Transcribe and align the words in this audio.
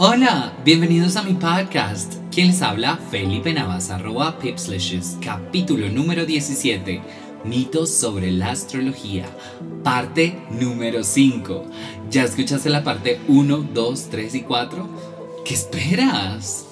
Hola, 0.00 0.56
bienvenidos 0.64 1.16
a 1.16 1.24
mi 1.24 1.34
podcast. 1.34 2.14
Quien 2.30 2.46
les 2.46 2.62
habla, 2.62 2.98
Felipe 3.10 3.52
Navas, 3.52 3.90
arroba 3.90 4.38
Pipslishes, 4.38 5.18
capítulo 5.20 5.88
número 5.88 6.24
17, 6.24 7.02
mitos 7.44 7.90
sobre 7.90 8.30
la 8.30 8.52
astrología, 8.52 9.26
parte 9.82 10.38
número 10.52 11.02
5. 11.02 11.64
¿Ya 12.10 12.22
escuchaste 12.22 12.70
la 12.70 12.84
parte 12.84 13.18
1, 13.26 13.56
2, 13.74 14.08
3 14.08 14.34
y 14.36 14.42
4? 14.42 14.88
¿Qué 15.44 15.54
esperas? 15.54 16.67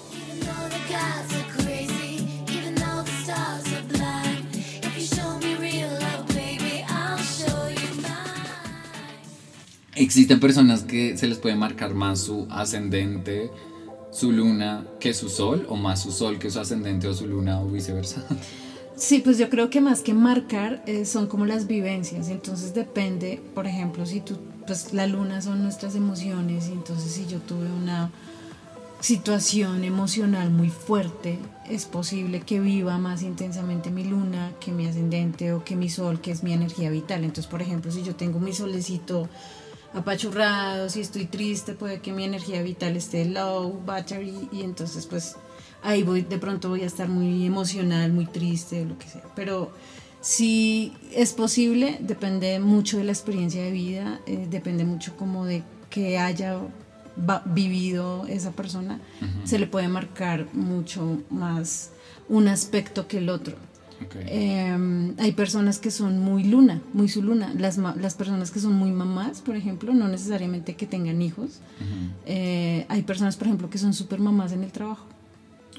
Existen 9.96 10.40
personas 10.40 10.82
que 10.82 11.16
se 11.16 11.26
les 11.26 11.38
puede 11.38 11.56
marcar 11.56 11.94
más 11.94 12.20
su 12.20 12.46
ascendente, 12.50 13.50
su 14.12 14.30
luna 14.30 14.86
que 15.00 15.14
su 15.14 15.30
sol, 15.30 15.66
o 15.70 15.76
más 15.76 16.02
su 16.02 16.12
sol 16.12 16.38
que 16.38 16.50
su 16.50 16.60
ascendente 16.60 17.08
o 17.08 17.14
su 17.14 17.26
luna 17.26 17.60
o 17.62 17.66
viceversa. 17.66 18.22
Sí, 18.94 19.18
pues 19.18 19.36
yo 19.36 19.50
creo 19.50 19.68
que 19.68 19.82
más 19.82 20.00
que 20.00 20.14
marcar 20.14 20.82
eh, 20.86 21.04
son 21.04 21.26
como 21.26 21.44
las 21.44 21.66
vivencias, 21.66 22.30
entonces 22.30 22.72
depende, 22.72 23.42
por 23.54 23.66
ejemplo, 23.66 24.06
si 24.06 24.20
tú, 24.20 24.38
pues 24.66 24.94
la 24.94 25.06
luna 25.06 25.42
son 25.42 25.62
nuestras 25.62 25.94
emociones, 25.94 26.68
entonces 26.68 27.12
si 27.12 27.26
yo 27.26 27.38
tuve 27.40 27.66
una 27.70 28.10
situación 29.00 29.84
emocional 29.84 30.50
muy 30.50 30.70
fuerte, 30.70 31.38
es 31.68 31.84
posible 31.84 32.40
que 32.40 32.58
viva 32.58 32.96
más 32.96 33.22
intensamente 33.22 33.90
mi 33.90 34.04
luna 34.04 34.52
que 34.60 34.72
mi 34.72 34.86
ascendente 34.86 35.52
o 35.52 35.62
que 35.62 35.76
mi 35.76 35.90
sol, 35.90 36.20
que 36.22 36.30
es 36.30 36.42
mi 36.42 36.54
energía 36.54 36.88
vital. 36.88 37.22
Entonces, 37.22 37.46
por 37.46 37.60
ejemplo, 37.60 37.92
si 37.92 38.02
yo 38.02 38.16
tengo 38.16 38.40
mi 38.40 38.54
solecito 38.54 39.28
apachurrado, 39.96 40.88
si 40.88 41.00
estoy 41.00 41.24
triste, 41.24 41.72
puede 41.72 42.00
que 42.00 42.12
mi 42.12 42.24
energía 42.24 42.62
vital 42.62 42.96
esté 42.96 43.24
low 43.24 43.80
battery 43.84 44.48
y 44.52 44.62
entonces 44.62 45.06
pues 45.06 45.36
ahí 45.82 46.02
voy, 46.02 46.22
de 46.22 46.38
pronto 46.38 46.68
voy 46.68 46.82
a 46.82 46.86
estar 46.86 47.08
muy 47.08 47.46
emocional, 47.46 48.12
muy 48.12 48.26
triste, 48.26 48.84
lo 48.84 48.98
que 48.98 49.08
sea. 49.08 49.24
Pero 49.34 49.72
si 50.20 50.92
es 51.12 51.32
posible, 51.32 51.98
depende 52.00 52.58
mucho 52.58 52.98
de 52.98 53.04
la 53.04 53.12
experiencia 53.12 53.62
de 53.62 53.70
vida, 53.70 54.20
eh, 54.26 54.46
depende 54.50 54.84
mucho 54.84 55.16
como 55.16 55.46
de 55.46 55.62
que 55.88 56.18
haya 56.18 56.58
vivido 57.46 58.26
esa 58.26 58.52
persona, 58.52 59.00
se 59.44 59.58
le 59.58 59.66
puede 59.66 59.88
marcar 59.88 60.48
mucho 60.52 61.22
más 61.30 61.92
un 62.28 62.48
aspecto 62.48 63.08
que 63.08 63.18
el 63.18 63.30
otro. 63.30 63.56
Ok. 64.04 64.16
Eh, 64.16 65.14
hay 65.18 65.32
personas 65.32 65.78
que 65.78 65.90
son 65.90 66.18
muy 66.18 66.44
luna, 66.44 66.82
muy 66.92 67.08
su 67.08 67.22
luna. 67.22 67.52
Las, 67.56 67.78
las 67.78 68.14
personas 68.14 68.50
que 68.50 68.60
son 68.60 68.74
muy 68.74 68.90
mamás, 68.90 69.40
por 69.40 69.56
ejemplo, 69.56 69.94
no 69.94 70.08
necesariamente 70.08 70.76
que 70.76 70.86
tengan 70.86 71.22
hijos. 71.22 71.60
Ujú. 71.80 72.12
Eh, 72.26 72.86
hay 72.88 73.02
personas, 73.02 73.36
por 73.36 73.46
ejemplo, 73.46 73.70
que 73.70 73.78
son 73.78 73.94
súper 73.94 74.20
mamás 74.20 74.52
en 74.52 74.64
el 74.64 74.72
trabajo. 74.72 75.06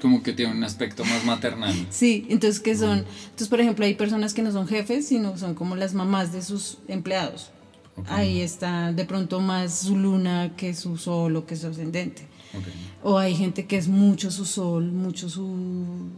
Como 0.00 0.22
que 0.22 0.32
tiene 0.32 0.52
un 0.52 0.64
aspecto 0.64 1.04
más 1.04 1.24
maternal. 1.24 1.74
Sí, 1.90 2.26
entonces 2.28 2.60
que 2.60 2.76
son, 2.76 2.98
entonces 2.98 3.48
por 3.48 3.60
ejemplo 3.60 3.84
hay 3.84 3.94
personas 3.94 4.34
que 4.34 4.42
no 4.42 4.52
son 4.52 4.68
jefes, 4.68 5.08
sino 5.08 5.36
son 5.36 5.54
como 5.54 5.74
las 5.76 5.94
mamás 5.94 6.32
de 6.32 6.42
sus 6.42 6.78
empleados. 6.86 7.50
Ok. 7.96 8.06
Ahí 8.10 8.40
está 8.40 8.92
de 8.92 9.04
pronto 9.04 9.40
más 9.40 9.74
su 9.74 9.96
luna 9.96 10.52
que 10.56 10.74
su 10.74 10.96
sol 10.98 11.34
o 11.34 11.46
que 11.46 11.56
su 11.56 11.66
ascendente. 11.66 12.22
Ok. 12.56 12.64
O 13.02 13.18
hay 13.18 13.34
gente 13.34 13.66
que 13.66 13.76
es 13.76 13.88
mucho 13.88 14.30
su 14.30 14.44
sol, 14.44 14.92
mucho 14.92 15.28
su 15.28 16.10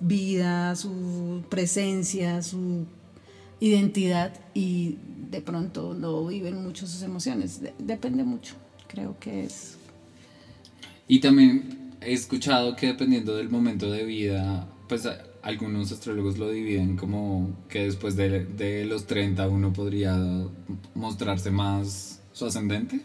vida, 0.00 0.74
su 0.76 1.42
presencia, 1.48 2.42
su 2.42 2.86
identidad 3.60 4.32
y 4.54 4.96
de 5.30 5.40
pronto 5.40 5.94
no 5.94 6.26
viven 6.26 6.62
mucho 6.62 6.86
sus 6.86 7.02
emociones. 7.02 7.60
De- 7.60 7.74
depende 7.78 8.24
mucho, 8.24 8.54
creo 8.88 9.16
que 9.20 9.44
es. 9.44 9.76
Y 11.06 11.20
también 11.20 11.92
he 12.00 12.12
escuchado 12.12 12.76
que 12.76 12.86
dependiendo 12.88 13.36
del 13.36 13.48
momento 13.50 13.90
de 13.90 14.04
vida, 14.04 14.68
pues 14.88 15.06
algunos 15.42 15.90
astrólogos 15.92 16.38
lo 16.38 16.50
dividen 16.50 16.96
como 16.96 17.50
que 17.68 17.84
después 17.84 18.16
de, 18.16 18.44
de 18.44 18.84
los 18.84 19.06
30 19.06 19.48
uno 19.48 19.72
podría 19.72 20.16
mostrarse 20.94 21.50
más 21.50 22.20
su 22.32 22.46
ascendente. 22.46 23.00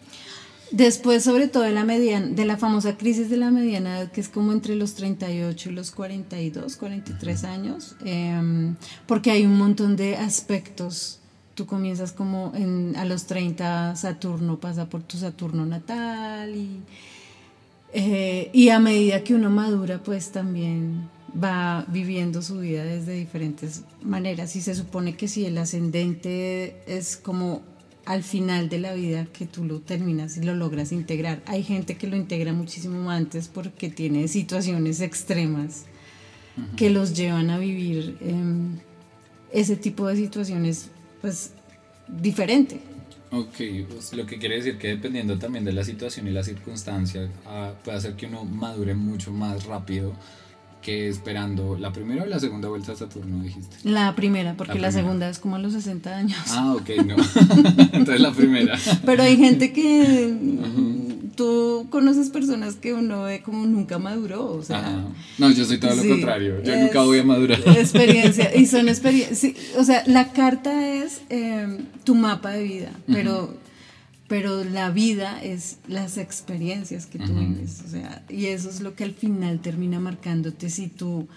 Después, 0.71 1.23
sobre 1.23 1.47
todo 1.47 1.63
de 1.63 1.71
la 1.71 1.83
mediana, 1.83 2.27
de 2.27 2.45
la 2.45 2.57
famosa 2.57 2.97
crisis 2.97 3.29
de 3.29 3.37
la 3.37 3.51
mediana 3.51 3.99
edad, 3.99 4.11
que 4.11 4.21
es 4.21 4.29
como 4.29 4.51
entre 4.51 4.75
los 4.75 4.95
38 4.95 5.69
y 5.69 5.73
los 5.73 5.91
42, 5.91 6.75
43 6.75 7.43
años, 7.43 7.95
em, 8.03 8.75
porque 9.05 9.31
hay 9.31 9.45
un 9.45 9.57
montón 9.57 9.95
de 9.95 10.17
aspectos. 10.17 11.19
Tú 11.53 11.65
comienzas 11.65 12.11
como 12.11 12.51
en, 12.55 12.95
a 12.97 13.05
los 13.05 13.27
30, 13.27 13.95
Saturno 13.95 14.59
pasa 14.59 14.89
por 14.89 15.03
tu 15.03 15.17
Saturno 15.17 15.65
natal 15.65 16.55
y, 16.55 16.81
eh, 17.93 18.49
y 18.51 18.69
a 18.69 18.79
medida 18.79 19.23
que 19.23 19.35
uno 19.35 19.49
madura, 19.49 20.01
pues 20.03 20.31
también 20.31 21.09
va 21.41 21.85
viviendo 21.87 22.41
su 22.41 22.59
vida 22.59 22.83
desde 22.83 23.13
diferentes 23.13 23.83
maneras 24.01 24.55
y 24.55 24.61
se 24.61 24.73
supone 24.73 25.15
que 25.15 25.27
si 25.27 25.45
el 25.45 25.57
ascendente 25.57 26.81
es 26.87 27.17
como 27.17 27.61
al 28.05 28.23
final 28.23 28.69
de 28.69 28.79
la 28.79 28.93
vida 28.93 29.25
que 29.25 29.45
tú 29.45 29.63
lo 29.63 29.79
terminas 29.79 30.37
y 30.37 30.43
lo 30.43 30.53
logras 30.55 30.91
integrar. 30.91 31.41
Hay 31.45 31.63
gente 31.63 31.95
que 31.95 32.07
lo 32.07 32.15
integra 32.15 32.53
muchísimo 32.53 33.09
antes 33.09 33.47
porque 33.47 33.89
tiene 33.89 34.27
situaciones 34.27 35.01
extremas 35.01 35.85
que 36.77 36.89
los 36.89 37.13
llevan 37.13 37.49
a 37.49 37.57
vivir 37.57 38.17
em, 38.21 38.77
ese 39.51 39.75
tipo 39.75 40.07
de 40.07 40.15
situaciones 40.15 40.89
pues 41.21 41.51
diferente. 42.07 42.79
Ok, 43.31 43.57
pues 43.89 44.13
lo 44.13 44.25
que 44.25 44.37
quiere 44.37 44.55
decir 44.55 44.77
que 44.77 44.89
dependiendo 44.89 45.37
también 45.37 45.65
de 45.65 45.73
la 45.73 45.83
situación 45.83 46.27
y 46.27 46.31
la 46.31 46.43
circunstancia, 46.43 47.29
ah, 47.45 47.73
puede 47.83 47.97
hacer 47.97 48.15
que 48.15 48.27
uno 48.27 48.45
madure 48.45 48.93
mucho 48.93 49.31
más 49.31 49.65
rápido 49.65 50.13
que 50.85 51.09
esperando 51.09 51.79
la 51.79 51.91
primera 51.91 52.21
o 52.21 52.25
la 52.27 52.39
segunda 52.39 52.69
vuelta 52.69 52.91
a 52.91 52.95
Saturno, 52.95 53.41
dijiste. 53.41 53.75
La 53.83 54.13
primera, 54.13 54.53
porque 54.55 54.75
La 54.75 54.81
la, 54.81 54.87
primera. 54.89 55.03
segunda 55.03 55.29
es 55.29 55.39
como 55.39 55.55
a 55.55 55.59
los 55.59 55.73
60 55.73 56.15
años. 56.15 56.37
Ah, 56.49 56.75
ok, 56.75 56.89
no. 57.07 57.15
Entonces 57.91 58.21
la 58.21 58.31
primera. 58.31 58.77
Pero 59.03 59.23
hay 59.23 59.35
gente 59.35 59.73
que 59.73 60.31
tú 61.35 61.87
conoces 61.89 62.29
personas 62.29 62.75
que 62.75 62.93
uno 62.93 63.23
ve 63.23 63.41
como 63.41 63.65
nunca 63.65 63.97
maduró, 63.97 64.45
o 64.45 64.61
sea, 64.61 64.77
Ajá. 64.77 65.03
No, 65.39 65.49
yo 65.49 65.65
soy 65.65 65.79
todo 65.79 65.95
lo 65.95 66.03
sí, 66.03 66.07
contrario. 66.09 66.61
Yo 66.63 66.77
nunca 66.77 67.01
voy 67.01 67.17
a 67.17 67.23
madurar. 67.23 67.61
Experiencia, 67.65 68.55
y 68.55 68.67
son 68.67 68.87
experiencias, 68.89 69.55
o 69.79 69.83
sea, 69.83 70.03
la 70.05 70.33
carta 70.33 70.87
es 70.87 71.21
eh, 71.31 71.79
tu 72.03 72.13
mapa 72.13 72.51
de 72.51 72.63
vida, 72.63 72.91
pero, 73.07 73.55
pero 74.27 74.63
la 74.63 74.89
vida 74.89 75.41
es 75.43 75.77
las 75.87 76.17
experiencias 76.17 77.05
que 77.05 77.19
tú 77.19 77.31
Ujú. 77.31 77.39
vives, 77.41 77.81
o 77.85 77.89
sea, 77.89 78.23
y 78.29 78.47
eso 78.47 78.69
es 78.69 78.81
lo 78.81 78.95
que 78.95 79.03
al 79.03 79.13
final 79.13 79.59
termina 79.59 79.99
marcándote 79.99 80.69
si 80.69 80.87
tú, 80.87 81.27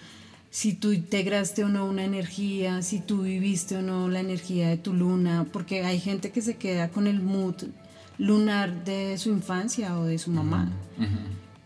si 0.49 0.73
tú 0.73 0.91
integraste 0.91 1.63
o 1.63 1.69
no 1.69 1.85
una 1.85 2.03
energía, 2.03 2.81
si 2.81 2.99
tú 2.99 3.23
viviste 3.23 3.77
o 3.77 3.81
no 3.81 4.09
la 4.09 4.19
energía 4.19 4.69
de 4.69 4.77
tu 4.77 4.93
luna, 4.93 5.45
porque 5.51 5.83
hay 5.83 5.99
gente 5.99 6.31
que 6.31 6.41
se 6.41 6.57
queda 6.57 6.89
con 6.89 7.07
el 7.07 7.21
mood 7.21 7.55
lunar 8.17 8.83
de 8.83 9.17
su 9.17 9.29
infancia 9.29 9.97
o 9.97 10.05
de 10.05 10.17
su 10.17 10.31
mamá 10.31 10.71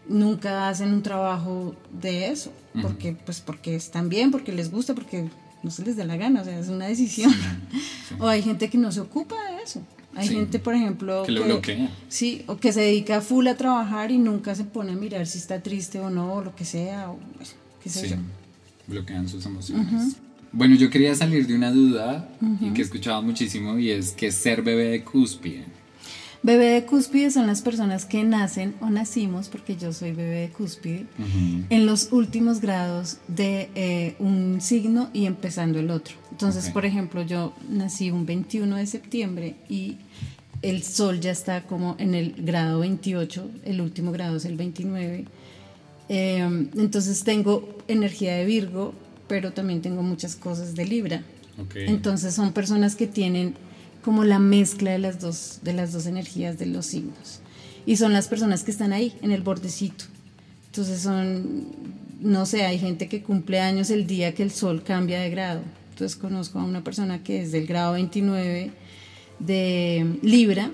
nunca 0.08 0.70
hacen 0.70 0.94
un 0.94 1.02
trabajo 1.02 1.76
de 1.92 2.28
eso, 2.28 2.52
porque 2.82 3.14
pues 3.14 3.42
porque 3.42 3.76
están 3.76 4.10
bien, 4.10 4.32
porque 4.32 4.52
les 4.52 4.72
gusta, 4.72 4.94
porque 4.94 5.30
no 5.62 5.72
se 5.72 5.84
les 5.84 5.96
da 5.96 6.06
la 6.06 6.18
gana, 6.18 6.42
o 6.42 6.44
sea, 6.44 6.60
es 6.60 6.70
una 6.70 6.86
decisión. 6.86 7.34
O 8.20 8.28
hay 8.28 8.44
gente 8.44 8.70
que 8.70 8.78
no 8.78 8.92
se 8.92 9.00
ocupa 9.00 9.36
de 9.50 9.64
eso. 9.64 9.82
Hay 10.16 10.28
Sí. 10.28 10.36
gente, 10.36 10.60
por 10.60 10.74
ejemplo, 10.76 11.24
Que 11.24 11.32
lo 11.32 11.44
bloquea. 11.44 11.90
Sí, 12.08 12.44
o 12.48 12.58
que 12.58 12.72
se 12.72 12.82
dedica 12.82 13.20
full 13.22 13.48
a 13.48 13.56
trabajar 13.58 14.12
y 14.12 14.18
nunca 14.20 14.54
se 14.56 14.64
pone 14.64 14.92
a 14.92 14.96
mirar 14.96 15.26
si 15.26 15.38
está 15.40 15.62
triste 15.62 16.00
o 16.00 16.10
no, 16.10 16.34
o 16.36 16.44
lo 16.44 16.56
que 16.56 16.66
sea, 16.66 17.10
o 17.10 17.18
pues, 17.38 17.56
qué 17.84 17.90
sé 17.90 18.10
Sí, 18.10 18.16
bloquean 18.88 19.28
sus 19.28 19.46
emociones. 19.46 20.18
Bueno, 20.52 20.76
yo 20.76 20.90
quería 20.92 21.16
salir 21.16 21.48
de 21.48 21.56
una 21.56 21.72
duda 21.72 22.30
y 22.62 22.70
que 22.74 22.82
he 22.82 22.86
escuchado 22.86 23.22
muchísimo 23.24 23.80
y 23.80 23.90
es 23.90 24.12
que 24.12 24.32
ser 24.32 24.62
bebé 24.62 24.90
de 24.90 25.04
cúspide. 25.04 25.66
Bebé 26.44 26.66
de 26.74 26.86
cúspide 26.86 27.32
son 27.32 27.48
las 27.48 27.62
personas 27.62 28.06
que 28.06 28.24
nacen 28.26 28.76
o 28.82 28.90
nacimos, 28.90 29.48
porque 29.48 29.78
yo 29.78 29.94
soy 29.94 30.12
bebé 30.12 30.42
de 30.42 30.50
cúspide, 30.50 31.06
en 31.70 31.86
los 31.86 32.12
últimos 32.12 32.60
grados 32.60 33.18
de 33.30 33.70
eh, 33.76 34.16
un 34.20 34.60
signo 34.60 35.10
y 35.14 35.26
empezando 35.26 35.80
el 35.80 35.90
otro. 35.90 36.16
Entonces, 36.32 36.70
por 36.70 36.86
ejemplo, 36.86 37.22
yo 37.22 37.54
nací 37.70 38.12
un 38.12 38.26
21 38.26 38.76
de 38.76 38.86
septiembre 38.86 39.56
y 39.70 39.98
el 40.62 40.84
sol 40.84 41.22
ya 41.22 41.32
está 41.32 41.64
como 41.64 41.96
en 41.98 42.14
el 42.14 42.34
grado 42.38 42.80
28, 42.80 43.50
el 43.64 43.80
último 43.80 44.12
grado 44.12 44.36
es 44.36 44.44
el 44.44 44.58
29. 44.58 45.26
Eh, 46.10 46.68
entonces 46.76 47.24
tengo 47.24 47.78
energía 47.88 48.36
de 48.36 48.44
Virgo, 48.44 48.94
pero 49.30 49.54
también 49.54 49.82
tengo 49.82 50.04
muchas 50.04 50.36
cosas 50.36 50.76
de 50.76 50.86
Libra. 50.86 51.24
Entonces 51.76 52.34
son 52.34 52.52
personas 52.52 52.96
que 52.96 53.08
tienen 53.08 53.56
como 54.04 54.24
la 54.24 54.40
mezcla 54.40 54.92
de 54.92 55.00
las 55.00 55.20
dos, 55.20 55.60
de 55.64 55.74
las 55.74 55.94
dos 55.94 56.06
energías 56.06 56.60
de 56.60 56.68
los 56.68 56.86
signos. 56.86 57.40
Y 57.86 57.98
son 57.98 58.14
las 58.14 58.28
personas 58.28 58.64
que 58.64 58.72
están 58.72 58.94
ahí, 58.94 59.14
en 59.22 59.32
el 59.32 59.42
bordecito. 59.42 60.06
Entonces 60.68 61.02
son, 61.02 61.68
no 62.22 62.46
sé, 62.46 62.66
hay 62.66 62.80
gente 62.80 63.08
que 63.08 63.24
cumple 63.24 63.60
años 63.60 63.90
el 63.90 64.08
día 64.08 64.34
que 64.34 64.44
el 64.44 64.52
sol 64.52 64.84
cambia 64.84 65.20
de 65.20 65.30
grado. 65.30 65.62
Entonces 65.92 66.18
conozco 66.18 66.60
a 66.60 66.64
una 66.64 66.84
persona 66.84 67.24
que 67.24 67.42
es 67.42 67.52
del 67.52 67.68
grado 67.68 67.94
29 67.94 68.72
de 69.40 70.18
Libra 70.22 70.72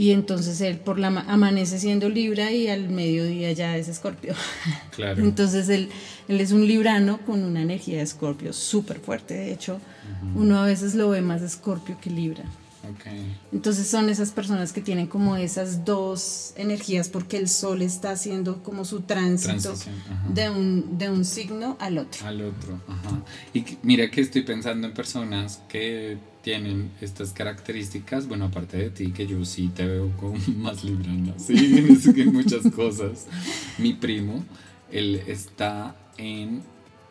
Y 0.00 0.12
entonces 0.12 0.62
él 0.62 0.78
por 0.78 0.98
la 0.98 1.10
ma- 1.10 1.26
amanece 1.28 1.78
siendo 1.78 2.08
Libra 2.08 2.50
y 2.52 2.68
al 2.68 2.88
mediodía 2.88 3.52
ya 3.52 3.76
es 3.76 3.86
Escorpio. 3.88 4.34
Claro. 4.96 5.22
Entonces 5.22 5.68
él, 5.68 5.88
él 6.28 6.40
es 6.40 6.52
un 6.52 6.66
librano 6.66 7.18
con 7.26 7.42
una 7.44 7.60
energía 7.60 7.98
de 7.98 8.02
Escorpio 8.04 8.52
súper 8.54 8.98
fuerte. 9.00 9.34
De 9.34 9.52
hecho, 9.52 9.78
uno 10.34 10.58
a 10.58 10.64
veces 10.66 10.94
lo 10.94 11.10
ve 11.10 11.20
más 11.20 11.42
Escorpio 11.42 11.96
que 12.00 12.08
Libra. 12.10 12.44
Ok. 12.88 13.06
Entonces 13.52 13.86
son 13.88 14.08
esas 14.08 14.30
personas 14.30 14.72
que 14.72 14.80
tienen 14.80 15.06
como 15.06 15.36
esas 15.36 15.84
dos 15.84 16.54
energías 16.56 17.08
porque 17.10 17.36
el 17.36 17.48
sol 17.48 17.82
está 17.82 18.12
haciendo 18.12 18.62
como 18.62 18.84
su 18.86 19.02
tránsito 19.02 19.74
de 20.32 20.48
un, 20.50 20.96
de 20.98 21.10
un 21.10 21.24
signo 21.24 21.76
al 21.78 21.98
otro. 21.98 22.26
Al 22.26 22.40
otro, 22.42 22.80
ajá. 22.88 23.22
Y 23.52 23.62
que- 23.62 23.76
mira 23.82 24.10
que 24.10 24.22
estoy 24.22 24.42
pensando 24.42 24.86
en 24.86 24.94
personas 24.94 25.60
que 25.68 26.16
tienen 26.42 26.90
estas 27.02 27.32
características, 27.34 28.26
bueno, 28.26 28.46
aparte 28.46 28.78
de 28.78 28.88
ti, 28.88 29.12
que 29.12 29.26
yo 29.26 29.44
sí 29.44 29.68
te 29.68 29.84
veo 29.86 30.10
como 30.16 30.38
más 30.56 30.82
librana, 30.82 31.34
sí, 31.38 31.54
en 32.16 32.32
muchas 32.32 32.66
cosas. 32.74 33.26
Mi 33.76 33.92
primo, 33.92 34.42
él 34.90 35.22
está 35.26 35.94
en... 36.16 36.62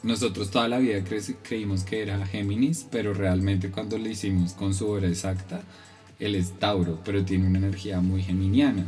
Nosotros 0.04 0.50
toda 0.50 0.68
la 0.68 0.80
vida 0.80 1.00
cre- 1.00 1.36
creímos 1.44 1.84
que 1.84 2.02
era 2.02 2.26
Géminis, 2.26 2.86
pero 2.90 3.14
realmente 3.14 3.70
cuando 3.70 3.98
le 3.98 4.12
hicimos 4.12 4.54
con 4.54 4.74
su 4.74 4.88
hora 4.90 5.08
exacta, 5.08 5.62
él 6.20 6.36
es 6.36 6.52
Tauro, 6.60 7.00
pero 7.06 7.24
tiene 7.24 7.48
una 7.48 7.60
energía 7.60 8.00
muy 8.02 8.22
geminiana. 8.24 8.86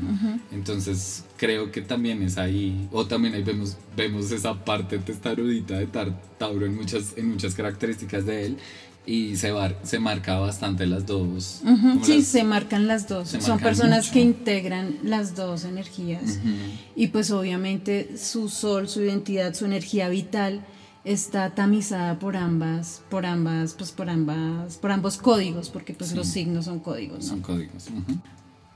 Entonces 0.52 1.24
creo 1.38 1.72
que 1.72 1.81
también 1.81 2.22
es 2.24 2.38
ahí, 2.38 2.88
o 2.92 3.06
también 3.06 3.34
ahí 3.34 3.44
vemos, 3.44 3.78
vemos 3.96 4.31
esa 4.31 4.63
parte 4.66 5.00
testarudita 5.00 5.78
de 5.80 5.88
Tauro 6.38 6.66
en 6.66 6.75
muchas, 6.75 7.14
en 7.18 7.30
muchas 7.30 7.56
características 7.56 8.25
de 8.25 8.46
él 8.48 8.57
y 9.06 9.36
se, 9.38 9.52
var- 9.52 9.78
se 9.84 9.98
marca 10.00 10.38
bastante 10.40 10.86
las 10.86 11.06
dos. 11.06 11.62
Ujú, 11.64 11.75
como 11.94 12.06
Sí, 12.06 12.18
las- 12.18 12.28
se 12.28 12.44
marcan 12.44 12.88
las 12.88 13.07
dos. 13.07 13.30
Son 13.30 13.60
personas 13.60 14.06
mucho. 14.07 14.14
que 14.14 14.19
integran 14.22 14.98
las 15.04 15.36
dos 15.36 15.64
energías. 15.64 16.24
Ujú. 16.38 16.50
Y 16.96 17.07
pues 17.07 17.31
obviamente 17.31 18.18
su 18.18 18.50
sol, 18.50 18.88
su 18.90 19.02
identidad, 19.02 19.54
su 19.54 19.66
energía 19.66 20.10
vital 20.10 20.66
está 21.03 21.50
tamizada 21.51 22.19
por 22.19 22.36
ambas, 22.38 23.01
por 23.09 23.25
ambas, 23.25 23.74
pues 23.74 23.92
por 23.92 24.09
ambas, 24.09 24.77
por 24.77 24.92
ambos 24.92 25.18
códigos, 25.18 25.69
porque 25.69 25.94
pues 25.94 26.12
Sí. 26.12 26.15
los 26.15 26.27
signos 26.27 26.65
son 26.65 26.80
códigos, 26.80 27.19
¿no? 27.24 27.30
Son 27.30 27.42
códigos. 27.42 27.88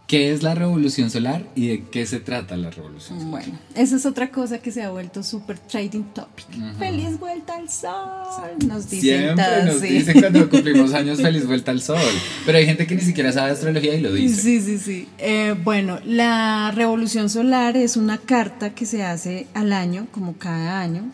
¿Qué 0.08 0.32
es 0.32 0.44
la 0.44 0.54
revolución 0.54 1.10
solar 1.10 1.48
y 1.56 1.68
de 1.68 1.84
qué 1.86 2.06
se 2.06 2.20
trata 2.20 2.56
la 2.58 2.70
revolución 2.70 3.18
solar? 3.20 3.32
Bueno, 3.44 3.58
esa 3.74 3.96
es 3.96 4.06
otra 4.06 4.30
cosa 4.30 4.60
que 4.60 4.72
se 4.72 4.84
ha 4.84 4.92
vuelto 4.92 5.24
súper 5.24 5.58
trading 5.58 6.04
topic. 6.14 6.46
Feliz 6.78 7.20
vuelta 7.20 7.56
al 7.56 7.68
sol, 7.72 8.56
nos 8.68 8.88
dicen 8.88 9.00
Siempre 9.36 9.64
nos 9.66 9.80
sí. 9.82 9.88
dicen 9.88 10.20
cuando 10.20 10.48
cumplimos 10.52 10.94
años 10.94 11.20
feliz 11.20 11.48
vuelta 11.48 11.72
al 11.72 11.82
sol. 11.82 11.98
Pero 12.46 12.56
hay 12.60 12.68
gente 12.68 12.86
que 12.86 12.94
ni 12.94 13.02
siquiera 13.02 13.32
sabe 13.32 13.52
astrología 13.54 13.96
y 13.96 14.02
lo 14.02 14.14
dice. 14.14 14.40
Sí, 14.44 14.62
sí, 14.62 14.78
sí. 14.78 15.08
Eh, 15.18 15.56
bueno, 15.64 15.98
la 16.06 16.70
revolución 16.76 17.28
solar 17.32 17.76
es 17.76 17.98
una 17.98 18.20
carta 18.20 18.76
que 18.76 18.86
se 18.86 19.04
hace 19.04 19.48
al 19.56 19.74
año, 19.74 20.06
como 20.12 20.34
cada 20.38 20.82
año, 20.82 21.10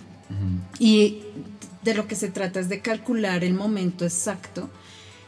Y 0.80 1.20
de 1.84 1.94
lo 1.94 2.08
que 2.08 2.16
se 2.16 2.30
trata 2.30 2.60
es 2.60 2.70
de 2.70 2.82
calcular 2.82 3.44
el 3.44 3.54
momento 3.54 4.06
exacto 4.06 4.70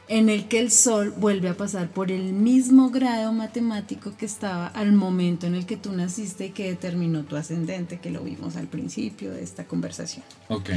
en 0.08 0.30
el 0.30 0.48
que 0.48 0.60
el 0.60 0.70
Sol 0.70 1.14
vuelve 1.18 1.50
a 1.50 1.58
pasar 1.58 1.90
por 1.90 2.12
el 2.12 2.34
mismo 2.34 2.90
grado 2.90 3.32
matemático 3.32 4.14
que 4.18 4.26
estaba 4.26 4.68
al 4.68 4.92
momento 4.92 5.48
en 5.48 5.56
el 5.56 5.66
que 5.66 5.78
tú 5.78 5.94
naciste 5.94 6.48
y 6.48 6.50
que 6.50 6.68
determinó 6.68 7.24
tu 7.24 7.38
ascendente, 7.38 8.00
que 8.00 8.10
lo 8.10 8.22
vimos 8.22 8.58
al 8.58 8.68
principio 8.68 9.32
de 9.32 9.42
esta 9.42 9.66
conversación. 9.66 10.26
Ok. 10.50 10.70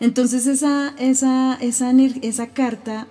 Entonces 0.00 0.46
esa, 0.46 0.94
esa, 0.98 1.58
esa 1.60 2.46
carta 2.46 3.06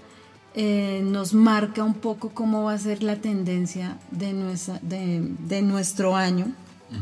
eh, 0.55 1.01
nos 1.03 1.33
marca 1.33 1.83
un 1.83 1.95
poco 1.95 2.29
cómo 2.29 2.63
va 2.63 2.73
a 2.73 2.79
ser 2.79 3.03
la 3.03 3.17
tendencia 3.17 3.97
de, 4.11 4.33
nuestra, 4.33 4.79
de, 4.81 5.21
de 5.47 5.61
nuestro 5.61 6.15
año, 6.15 6.47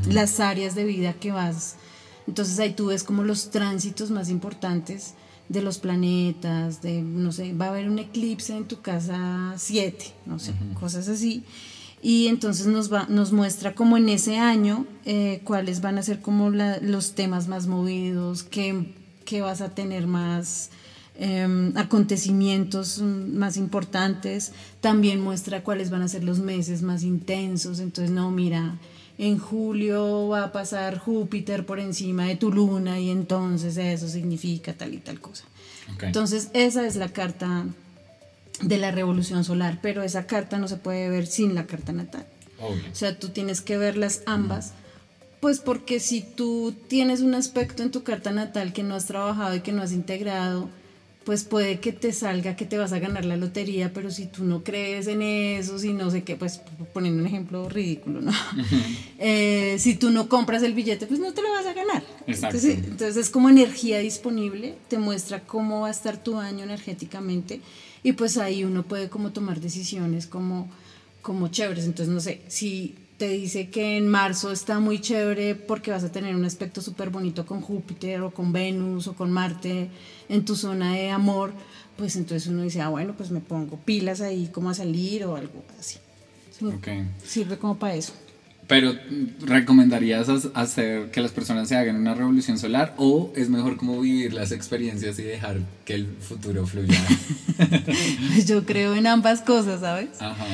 las 0.10 0.40
áreas 0.40 0.74
de 0.74 0.86
vida 0.86 1.14
que 1.14 1.32
vas. 1.32 1.76
Entonces 2.28 2.58
ahí 2.60 2.74
tú 2.74 2.88
ves 2.88 3.04
como 3.04 3.24
los 3.24 3.50
tránsitos 3.52 4.12
más 4.12 4.30
importantes 4.30 5.14
de 5.50 5.62
los 5.62 5.78
planetas, 5.78 6.82
de, 6.82 7.02
no 7.02 7.32
sé, 7.32 7.54
va 7.54 7.66
a 7.66 7.70
haber 7.70 7.88
un 7.90 8.00
eclipse 8.00 8.56
en 8.58 8.66
tu 8.66 8.82
casa 8.82 9.54
7, 9.58 10.06
no 10.26 10.40
sé, 10.40 10.54
cosas 10.80 11.08
así. 11.08 11.44
Y 12.02 12.28
entonces 12.28 12.68
nos, 12.68 12.92
va, 12.92 13.06
nos 13.10 13.32
muestra 13.32 13.74
como 13.76 13.98
en 13.98 14.10
ese 14.10 14.38
año 14.38 14.86
eh, 15.06 15.42
cuáles 15.44 15.82
van 15.82 15.98
a 15.98 16.04
ser 16.04 16.20
como 16.22 16.50
la- 16.50 16.80
los 16.80 17.14
temas 17.14 17.48
más 17.48 17.68
movidos, 17.68 18.44
qué, 18.44 18.94
qué 19.24 19.42
vas 19.42 19.62
a 19.62 19.70
tener 19.70 20.06
más 20.08 20.70
em, 21.18 21.76
acontecimientos 21.78 23.02
más 23.02 23.56
importantes. 23.58 24.52
También 24.82 25.22
muestra 25.22 25.64
cuáles 25.64 25.90
van 25.90 26.02
a 26.02 26.08
ser 26.08 26.24
los 26.24 26.40
meses 26.40 26.82
más 26.82 27.04
intensos. 27.04 27.80
Entonces, 27.80 28.12
no, 28.14 28.30
mira, 28.32 28.78
en 29.18 29.38
julio 29.38 30.28
va 30.28 30.46
a 30.46 30.52
pasar 30.52 30.98
Júpiter 30.98 31.66
por 31.66 31.80
encima 31.80 32.26
de 32.26 32.36
tu 32.36 32.52
luna 32.52 33.00
y 33.00 33.10
entonces 33.10 33.78
eso 33.78 34.08
significa 34.08 34.74
tal 34.74 34.94
y 34.94 34.98
tal 34.98 35.22
cosa. 35.22 35.46
Entonces, 36.02 36.50
esa 36.54 36.86
es 36.86 36.96
la 36.96 37.10
carta 37.10 37.66
de 38.62 38.78
la 38.78 38.92
revolución 38.92 39.44
solar, 39.44 39.80
pero 39.82 40.04
esa 40.04 40.26
carta 40.26 40.58
no 40.58 40.68
se 40.68 40.78
puede 40.78 41.10
ver 41.10 41.28
sin 41.28 41.56
la 41.56 41.66
carta 41.66 41.92
natal. 41.92 42.26
Obvio. 42.60 42.84
O 42.92 42.96
sea, 42.96 43.20
tú 43.20 43.30
tienes 43.30 43.62
que 43.62 43.78
verlas 43.78 44.22
ambas, 44.26 44.74
pues 45.40 45.60
porque 45.60 46.00
si 46.00 46.22
tú 46.22 46.74
tienes 46.88 47.22
un 47.22 47.36
aspecto 47.36 47.84
en 47.84 47.92
tu 47.92 48.04
carta 48.04 48.32
natal 48.32 48.74
que 48.74 48.84
no 48.84 48.96
has 48.96 49.06
trabajado 49.06 49.56
y 49.56 49.62
que 49.62 49.72
no 49.72 49.82
has 49.82 49.92
integrado, 49.92 50.70
pues 51.26 51.44
puede 51.44 51.80
que 51.80 51.92
te 51.92 52.14
salga 52.14 52.56
que 52.56 52.66
te 52.66 52.78
vas 52.78 52.94
a 52.94 53.00
ganar 53.00 53.26
la 53.26 53.36
lotería, 53.36 53.92
pero 53.92 54.12
si 54.12 54.28
tú 54.28 54.44
no 54.46 54.64
crees 54.64 55.08
en 55.08 55.24
eso, 55.24 55.80
si 55.80 55.92
no 55.92 56.12
sé 56.12 56.24
qué, 56.24 56.36
pues 56.36 56.62
poniendo 56.94 57.22
un 57.22 57.28
ejemplo 57.28 57.68
ridículo, 57.68 58.22
¿no? 58.22 58.32
Eh, 59.18 59.78
si 59.80 59.96
tú 59.96 60.12
no 60.12 60.30
compras 60.30 60.62
el 60.62 60.74
billete, 60.74 61.08
pues 61.08 61.20
no 61.20 61.34
te 61.34 61.42
lo 61.42 61.50
vas 61.50 61.66
a 61.66 61.74
ganar. 61.74 62.04
Exacto. 62.28 62.58
Entonces, 62.58 62.78
entonces 62.86 63.18
es 63.18 63.30
como 63.30 63.50
energía 63.50 64.00
disponible, 64.00 64.76
te 64.88 65.00
muestra 65.00 65.40
cómo 65.40 65.82
va 65.82 65.88
a 65.88 65.92
estar 65.92 66.22
tu 66.22 66.38
año 66.38 66.64
energéticamente 66.64 67.62
y 68.04 68.12
pues 68.12 68.38
ahí 68.38 68.64
uno 68.64 68.84
puede 68.84 69.10
como 69.10 69.32
tomar 69.32 69.62
decisiones 69.62 70.28
como, 70.28 70.70
como 71.22 71.48
chéveres. 71.48 71.86
Entonces, 71.86 72.14
no 72.14 72.20
sé, 72.20 72.42
si 72.50 72.96
te 73.18 73.30
dice 73.30 73.70
que 73.70 73.98
en 73.98 74.08
marzo 74.08 74.52
está 74.52 74.80
muy 74.80 75.00
chévere 75.00 75.56
porque 75.56 75.92
vas 75.92 76.04
a 76.04 76.12
tener 76.12 76.36
un 76.36 76.46
aspecto 76.46 76.82
súper 76.82 77.10
bonito 77.10 77.46
con 77.46 77.62
Júpiter 77.62 78.22
o 78.22 78.32
con 78.32 78.52
Venus 78.52 79.08
o 79.08 79.14
con 79.14 79.32
Marte 79.32 79.90
en 80.28 80.44
tu 80.44 80.56
zona 80.56 80.94
de 80.94 81.12
amor, 81.12 81.54
pues 81.98 82.16
entonces 82.18 82.48
uno 82.48 82.64
dice, 82.64 82.82
ah, 82.82 82.90
bueno, 82.90 83.14
pues 83.16 83.32
me 83.32 83.40
pongo 83.40 83.78
pilas 83.78 84.20
ahí 84.22 84.50
como 84.52 84.70
a 84.70 84.74
salir 84.74 85.24
o 85.26 85.36
algo 85.36 85.64
así. 85.80 85.98
Sí, 86.58 86.66
Ok. 86.66 86.88
Sirve 87.24 87.58
como 87.58 87.78
para 87.78 87.96
eso. 87.96 88.14
Pero 88.68 88.94
¿recomendarías 89.42 90.28
hacer 90.56 91.12
que 91.12 91.22
las 91.22 91.32
personas 91.32 91.70
se 91.70 91.76
hagan 91.76 91.98
una 91.98 92.16
revolución 92.16 92.58
solar 92.58 92.96
o 92.98 93.32
es 93.36 93.48
mejor 93.48 93.78
como 93.78 94.02
vivir 94.02 94.34
las 94.34 94.52
experiencias 94.52 95.20
y 95.20 95.24
dejar 95.24 95.60
que 95.86 95.94
el 95.94 96.08
futuro 96.20 96.66
fluya? 96.66 97.00
Yo 98.46 98.66
creo 98.66 98.96
en 98.96 99.06
ambas 99.06 99.42
cosas, 99.42 99.82
¿sabes? 99.82 100.20
Ajá. 100.20 100.46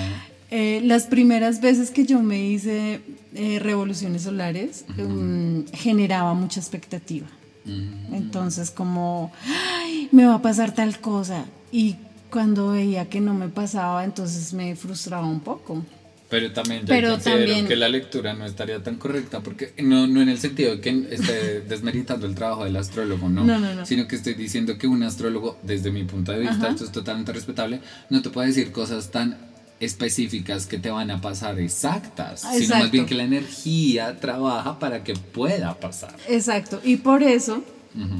Eh, 0.51 0.81
las 0.83 1.03
primeras 1.05 1.61
veces 1.61 1.91
que 1.91 2.05
yo 2.05 2.21
me 2.21 2.45
hice 2.45 2.99
eh, 3.33 3.59
revoluciones 3.59 4.23
solares 4.23 4.83
um, 4.97 5.65
generaba 5.73 6.33
mucha 6.33 6.59
expectativa. 6.59 7.27
Mm. 7.63 8.13
Entonces 8.13 8.69
como, 8.69 9.31
"Ay, 9.47 10.09
me 10.11 10.25
va 10.25 10.35
a 10.35 10.41
pasar 10.41 10.73
tal 10.75 10.99
cosa. 10.99 11.45
Y 11.71 11.95
cuando 12.29 12.71
veía 12.71 13.07
que 13.09 13.21
no 13.21 13.33
me 13.33 13.47
pasaba, 13.47 14.03
entonces 14.03 14.51
me 14.53 14.75
frustraba 14.75 15.25
un 15.25 15.39
poco. 15.39 15.85
Pero 16.29 16.51
también 16.53 16.81
yo 16.81 16.87
Pero 16.87 17.11
considero 17.11 17.39
también- 17.45 17.67
que 17.67 17.75
la 17.75 17.89
lectura 17.89 18.33
no 18.33 18.45
estaría 18.45 18.81
tan 18.81 18.95
correcta 18.95 19.41
porque 19.41 19.73
no, 19.83 20.07
no 20.07 20.21
en 20.21 20.29
el 20.29 20.37
sentido 20.37 20.75
de 20.75 20.81
que 20.81 21.07
esté 21.11 21.61
desmeritando 21.69 22.25
el 22.25 22.35
trabajo 22.35 22.63
del 22.65 22.75
astrólogo, 22.77 23.27
¿no? 23.29 23.43
No, 23.45 23.59
no, 23.59 23.73
no. 23.73 23.85
Sino 23.85 24.07
que 24.07 24.15
estoy 24.17 24.33
diciendo 24.33 24.77
que 24.77 24.87
un 24.87 25.03
astrólogo, 25.03 25.57
desde 25.63 25.91
mi 25.91 26.03
punto 26.05 26.31
de 26.33 26.39
vista, 26.39 26.55
Ajá. 26.55 26.69
esto 26.69 26.85
es 26.85 26.91
totalmente 26.91 27.31
respetable, 27.33 27.81
no 28.09 28.21
te 28.21 28.29
puede 28.29 28.47
decir 28.47 28.71
cosas 28.71 29.11
tan 29.11 29.37
específicas 29.81 30.67
que 30.67 30.77
te 30.77 30.89
van 30.89 31.11
a 31.11 31.19
pasar 31.19 31.59
exactas, 31.59 32.41
sino 32.41 32.77
más 32.77 32.91
bien 32.91 33.05
que 33.05 33.15
la 33.15 33.23
energía 33.23 34.19
trabaja 34.19 34.79
para 34.79 35.03
que 35.03 35.13
pueda 35.13 35.77
pasar. 35.79 36.15
Exacto. 36.29 36.79
Y 36.83 36.97
por 36.97 37.23
eso 37.23 37.63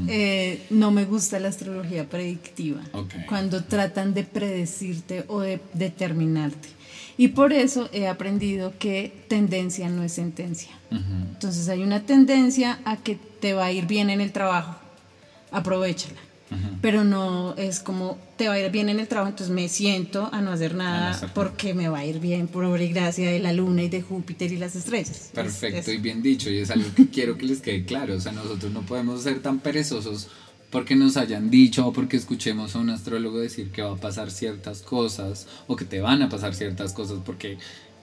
eh, 0.07 0.65
no 0.71 0.91
me 0.91 1.05
gusta 1.05 1.39
la 1.39 1.49
astrología 1.49 2.09
predictiva. 2.09 2.81
Ok. 2.93 3.13
Cuando 3.29 3.63
tratan 3.63 4.13
de 4.13 4.23
predecirte 4.23 5.23
o 5.27 5.41
de 5.41 5.61
determinarte. 5.73 6.67
Y 7.15 7.29
por 7.29 7.53
eso 7.53 7.89
he 7.93 8.07
aprendido 8.07 8.73
que 8.79 9.25
tendencia 9.27 9.87
no 9.87 10.03
es 10.03 10.13
sentencia. 10.13 10.71
Entonces 10.89 11.69
hay 11.69 11.83
una 11.83 12.01
tendencia 12.01 12.79
a 12.83 12.97
que 12.97 13.15
te 13.15 13.53
va 13.53 13.65
a 13.65 13.71
ir 13.71 13.85
bien 13.85 14.09
en 14.09 14.19
el 14.19 14.31
trabajo. 14.31 14.75
Aprovechala. 15.51 16.19
Pero 16.81 17.03
no 17.03 17.53
es 17.57 17.79
como 17.79 18.17
te 18.37 18.47
va 18.47 18.55
a 18.55 18.59
ir 18.59 18.71
bien 18.71 18.89
en 18.89 18.99
el 18.99 19.07
trabajo, 19.07 19.29
entonces 19.29 19.53
me 19.55 19.69
siento 19.69 20.29
a 20.31 20.41
no 20.41 20.51
hacer 20.51 20.73
no 20.73 20.79
nada 20.83 21.31
porque 21.33 21.73
me 21.73 21.87
va 21.89 21.99
a 21.99 22.05
ir 22.05 22.19
bien 22.19 22.47
por 22.47 22.63
obra 22.65 22.83
y 22.83 22.89
gracia 22.91 23.29
de 23.31 23.39
la 23.39 23.53
luna 23.53 23.83
y 23.83 23.89
de 23.89 24.01
Júpiter 24.01 24.51
y 24.51 24.57
las 24.57 24.75
estrellas. 24.75 25.29
Perfecto 25.33 25.77
Es- 25.79 25.87
es- 25.87 25.93
y 25.95 25.97
bien 25.97 26.21
dicho, 26.21 26.49
y 26.49 26.57
es 26.57 26.71
algo 26.71 26.89
que 26.95 27.07
quiero 27.11 27.37
que 27.37 27.45
les 27.45 27.61
quede 27.61 27.85
claro. 27.85 28.15
O 28.15 28.19
sea, 28.19 28.31
nosotros 28.31 28.71
no 28.71 28.81
podemos 28.81 29.21
ser 29.23 29.41
tan 29.41 29.59
perezosos 29.59 30.27
porque 30.71 30.95
nos 30.95 31.17
hayan 31.17 31.49
dicho 31.49 31.85
o 31.85 31.93
porque 31.93 32.17
escuchemos 32.17 32.75
a 32.75 32.79
un 32.79 32.89
astrólogo 32.89 33.39
decir 33.39 33.71
que 33.71 33.81
va 33.81 33.91
a 33.93 33.97
pasar 33.97 34.31
ciertas 34.31 34.81
cosas 34.81 35.47
o 35.67 35.75
que 35.75 35.85
te 35.85 36.01
van 36.01 36.21
a 36.21 36.29
pasar 36.29 36.53
ciertas 36.55 36.93
cosas, 36.93 37.19
porque 37.25 37.57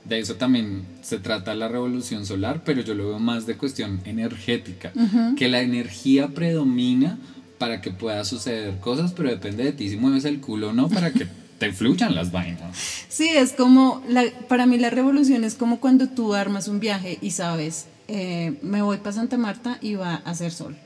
De 0.05 0.21
eso 0.21 0.37
también 0.37 0.85
se 1.03 1.19
trata 1.19 1.55
la 1.55 1.69
revolución 1.69 2.25
solar, 2.25 2.63
pero 2.65 2.81
yo 2.81 2.95
lo 2.95 3.09
veo 3.09 3.19
más 3.19 3.45
de 3.47 3.57
cuestión 3.57 4.01
energética, 4.07 4.93
que 5.37 5.49
la 5.49 5.61
energía 5.61 6.29
predomina 6.29 7.19
para 7.59 7.81
que 7.81 7.91
pueda 7.91 8.25
suceder 8.25 8.79
cosas, 8.79 9.13
pero 9.13 9.31
depende 9.31 9.65
de 9.65 9.73
ti 9.73 9.89
si 9.89 9.97
mueves 9.97 10.25
el 10.25 10.41
culo 10.41 10.71
o 10.71 10.73
no 10.73 10.89
para 10.89 11.13
que 11.13 11.27
te 11.59 11.73
fluyan 11.73 12.15
las 12.15 12.33
vainas. 12.33 12.77
Sí, 13.09 13.29
es 13.29 13.53
como, 13.53 14.03
la, 14.09 14.25
para 14.49 14.67
mí 14.67 14.79
la 14.79 14.91
revolución 14.91 15.45
es 15.45 15.55
como 15.55 15.81
cuando 15.81 16.09
tú 16.09 16.35
armas 16.35 16.69
un 16.69 16.81
viaje 16.81 17.19
y 17.21 17.33
sabes, 17.33 17.87
eh, 18.07 18.59
me 18.63 18.83
voy 18.83 18.99
para 18.99 19.13
Santa 19.13 19.37
Marta 19.37 19.79
y 19.81 19.95
va 19.95 20.23
a 20.25 20.31
hacer 20.31 20.53
sol. 20.53 20.77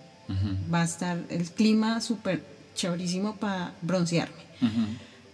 Va 0.73 0.81
a 0.81 0.85
estar 0.85 1.19
el 1.29 1.51
clima 1.51 2.01
súper 2.01 2.43
chéverísimo 2.75 3.37
para 3.37 3.75
broncearme. 3.83 4.43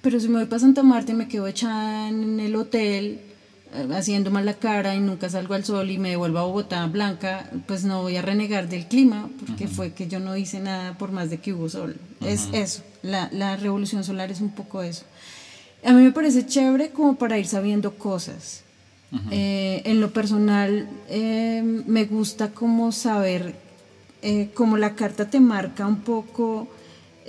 Pero 0.02 0.18
si 0.18 0.28
me 0.28 0.38
voy 0.38 0.46
para 0.46 0.58
Santa 0.58 0.82
Marta 0.82 1.12
y 1.12 1.14
me 1.14 1.28
quedo 1.28 1.46
echada 1.46 2.08
en 2.08 2.40
el 2.40 2.56
hotel 2.56 3.20
haciendo 3.92 4.30
mal 4.30 4.46
la 4.46 4.54
cara 4.54 4.94
y 4.94 5.00
nunca 5.00 5.28
salgo 5.28 5.54
al 5.54 5.64
sol 5.64 5.90
y 5.90 5.98
me 5.98 6.10
devuelvo 6.10 6.38
a 6.38 6.44
Bogotá 6.44 6.86
blanca, 6.86 7.50
pues 7.66 7.84
no 7.84 8.02
voy 8.02 8.16
a 8.16 8.22
renegar 8.22 8.68
del 8.68 8.86
clima 8.86 9.28
porque 9.40 9.68
fue 9.68 9.92
que 9.92 10.08
yo 10.08 10.20
no 10.20 10.36
hice 10.36 10.60
nada 10.60 10.96
por 10.98 11.12
más 11.12 11.30
de 11.30 11.38
que 11.38 11.52
hubo 11.52 11.68
sol. 11.68 11.96
Es 12.20 12.48
eso, 12.52 12.82
la, 13.02 13.28
la 13.32 13.56
revolución 13.56 14.04
solar 14.04 14.30
es 14.30 14.40
un 14.40 14.50
poco 14.50 14.82
eso. 14.82 15.04
A 15.84 15.92
mí 15.92 16.02
me 16.02 16.12
parece 16.12 16.46
chévere 16.46 16.90
como 16.90 17.16
para 17.16 17.38
ir 17.38 17.46
sabiendo 17.46 17.94
cosas. 17.94 18.62
Eh, 19.30 19.82
en 19.86 20.00
lo 20.00 20.12
personal, 20.12 20.86
eh, 21.08 21.62
me 21.62 22.04
gusta 22.04 22.50
como 22.50 22.92
saber, 22.92 23.54
eh, 24.20 24.50
como 24.52 24.76
la 24.76 24.94
carta 24.94 25.30
te 25.30 25.40
marca 25.40 25.86
un 25.86 26.00
poco 26.00 26.68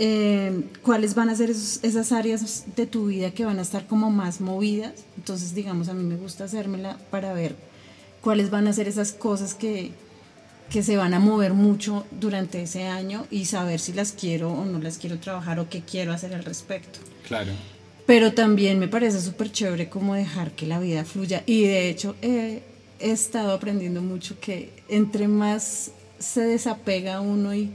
eh, 0.01 0.63
cuáles 0.81 1.13
van 1.13 1.29
a 1.29 1.35
ser 1.35 1.49
esos- 1.49 1.83
esas 1.83 2.11
áreas 2.13 2.63
de 2.75 2.85
tu 2.87 3.07
vida 3.07 3.31
que 3.31 3.43
van 3.45 3.59
a 3.59 3.61
estar 3.61 3.85
como 3.85 4.09
más 4.09 4.39
movidas. 4.39 4.93
Entonces, 5.17 5.53
digamos, 5.53 5.89
a 5.89 5.93
mí 5.93 6.03
me 6.03 6.15
gusta 6.15 6.45
hacérmela 6.45 6.97
para 7.11 7.33
ver 7.33 7.55
cuáles 8.21 8.49
van 8.49 8.67
a 8.67 8.73
ser 8.73 8.87
esas 8.87 9.11
cosas 9.11 9.53
que, 9.53 9.91
que 10.69 10.83
se 10.83 10.95
van 10.97 11.13
a 11.13 11.19
mover 11.19 11.53
mucho 11.53 12.05
durante 12.11 12.61
ese 12.61 12.83
año 12.85 13.25
y 13.29 13.45
saber 13.45 13.79
si 13.81 13.91
las 13.93 14.13
quiero 14.13 14.53
o 14.53 14.63
no 14.65 14.79
las 14.79 14.97
quiero 14.97 15.19
trabajar 15.19 15.59
o 15.59 15.69
qué 15.69 15.81
quiero 15.81 16.13
hacer 16.13 16.33
al 16.33 16.45
respecto. 16.45 16.99
Claro. 17.27 17.51
Pero 18.05 18.33
también 18.33 18.79
me 18.79 18.87
parece 18.87 19.19
súper 19.21 19.51
chévere 19.51 19.89
como 19.89 20.15
dejar 20.15 20.51
que 20.53 20.65
la 20.65 20.79
vida 20.79 21.03
fluya. 21.05 21.43
Y 21.45 21.63
de 21.63 21.89
hecho 21.89 22.15
eh, 22.21 22.63
he 22.99 23.11
estado 23.11 23.51
aprendiendo 23.51 24.01
mucho 24.01 24.39
que 24.39 24.71
entre 24.87 25.27
más 25.27 25.91
se 26.19 26.41
desapega 26.41 27.19
uno 27.21 27.53
y, 27.53 27.71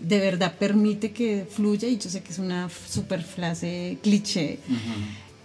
de 0.00 0.18
verdad 0.18 0.54
permite 0.58 1.12
que 1.12 1.46
fluya, 1.50 1.88
y 1.88 1.98
yo 1.98 2.10
sé 2.10 2.22
que 2.22 2.32
es 2.32 2.38
una 2.38 2.68
súper 2.88 3.22
frase 3.22 3.98
cliché, 4.02 4.58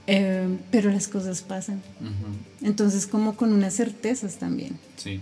eh, 0.08 0.48
pero 0.72 0.92
las 0.92 1.08
cosas 1.08 1.42
pasan. 1.42 1.82
Entonces 2.62 3.08
como 3.08 3.36
con 3.36 3.54
unas 3.54 3.76
certezas 3.76 4.38
también. 4.38 4.78
Sí, 4.98 5.20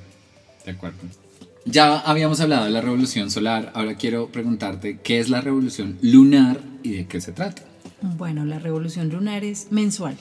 de 0.65 0.71
acuerdo. 0.71 0.99
Ya 1.65 1.99
habíamos 1.99 2.39
hablado 2.39 2.65
de 2.65 2.71
la 2.71 2.81
revolución 2.81 3.29
solar, 3.29 3.71
ahora 3.75 3.95
quiero 3.95 4.29
preguntarte 4.29 4.99
qué 5.03 5.19
es 5.19 5.29
la 5.29 5.41
revolución 5.41 5.97
lunar 6.01 6.59
y 6.81 6.93
de 6.93 7.07
qué 7.07 7.21
se 7.21 7.31
trata. 7.31 7.61
Bueno, 8.01 8.45
la 8.45 8.57
revolución 8.57 9.09
lunar 9.09 9.43
es 9.43 9.67
mensual. 9.71 10.17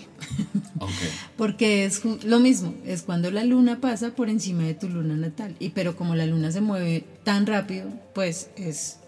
Porque 1.36 1.84
es 1.84 2.04
lo 2.24 2.38
mismo, 2.38 2.74
es 2.84 3.02
cuando 3.02 3.30
la 3.30 3.44
luna 3.44 3.80
pasa 3.80 4.10
por 4.10 4.28
encima 4.28 4.64
de 4.64 4.74
tu 4.74 4.88
luna 4.88 5.16
natal. 5.16 5.56
Y 5.58 5.70
pero 5.70 5.96
como 5.96 6.14
la 6.14 6.26
luna 6.26 6.52
se 6.52 6.60
mueve 6.60 7.04
tan 7.24 7.46
rápido, 7.46 7.88
pues 8.14 8.50
es 8.56 8.98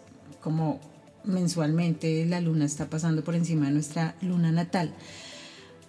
como 0.40 0.80
mensualmente 1.24 2.26
la 2.26 2.40
luna 2.40 2.64
está 2.64 2.88
pasando 2.90 3.22
por 3.22 3.34
encima 3.34 3.66
de 3.66 3.72
nuestra 3.72 4.16
luna 4.22 4.52
natal. 4.52 4.92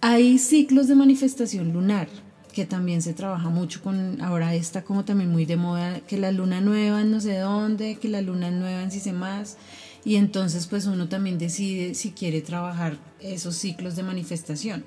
Hay 0.00 0.38
ciclos 0.38 0.86
de 0.86 0.94
manifestación 0.94 1.72
lunar 1.72 2.08
que 2.54 2.64
también 2.64 3.02
se 3.02 3.14
trabaja 3.14 3.48
mucho 3.48 3.82
con, 3.82 4.22
ahora 4.22 4.54
está 4.54 4.84
como 4.84 5.04
también 5.04 5.30
muy 5.30 5.44
de 5.44 5.56
moda, 5.56 6.00
que 6.00 6.16
la 6.16 6.30
luna 6.30 6.60
nueva 6.60 7.00
en 7.00 7.10
no 7.10 7.20
sé 7.20 7.38
dónde, 7.38 7.96
que 7.96 8.08
la 8.08 8.22
luna 8.22 8.50
nueva 8.52 8.82
en 8.82 8.92
sí 8.92 9.00
sé 9.00 9.12
más, 9.12 9.56
y 10.04 10.16
entonces 10.16 10.66
pues 10.66 10.86
uno 10.86 11.08
también 11.08 11.38
decide 11.38 11.94
si 11.94 12.12
quiere 12.12 12.42
trabajar 12.42 12.98
esos 13.20 13.56
ciclos 13.56 13.96
de 13.96 14.02
manifestación. 14.02 14.84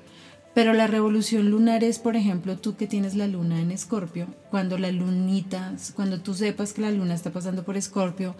Pero 0.53 0.73
la 0.73 0.87
revolución 0.87 1.51
lunar 1.51 1.83
es, 1.83 1.99
por 1.99 2.15
ejemplo, 2.15 2.57
tú 2.57 2.75
que 2.75 2.87
tienes 2.87 3.13
la 3.13 3.27
luna 3.27 3.61
en 3.61 3.69
Escorpio, 3.69 4.27
cuando 4.49 4.79
la 4.79 4.91
lunita, 4.91 5.75
cuando 5.95 6.19
tú 6.19 6.33
sepas 6.33 6.73
que 6.73 6.81
la 6.81 6.89
luna 6.89 7.13
está 7.13 7.31
pasando 7.31 7.63
por 7.63 7.77
Escorpio, 7.77 8.35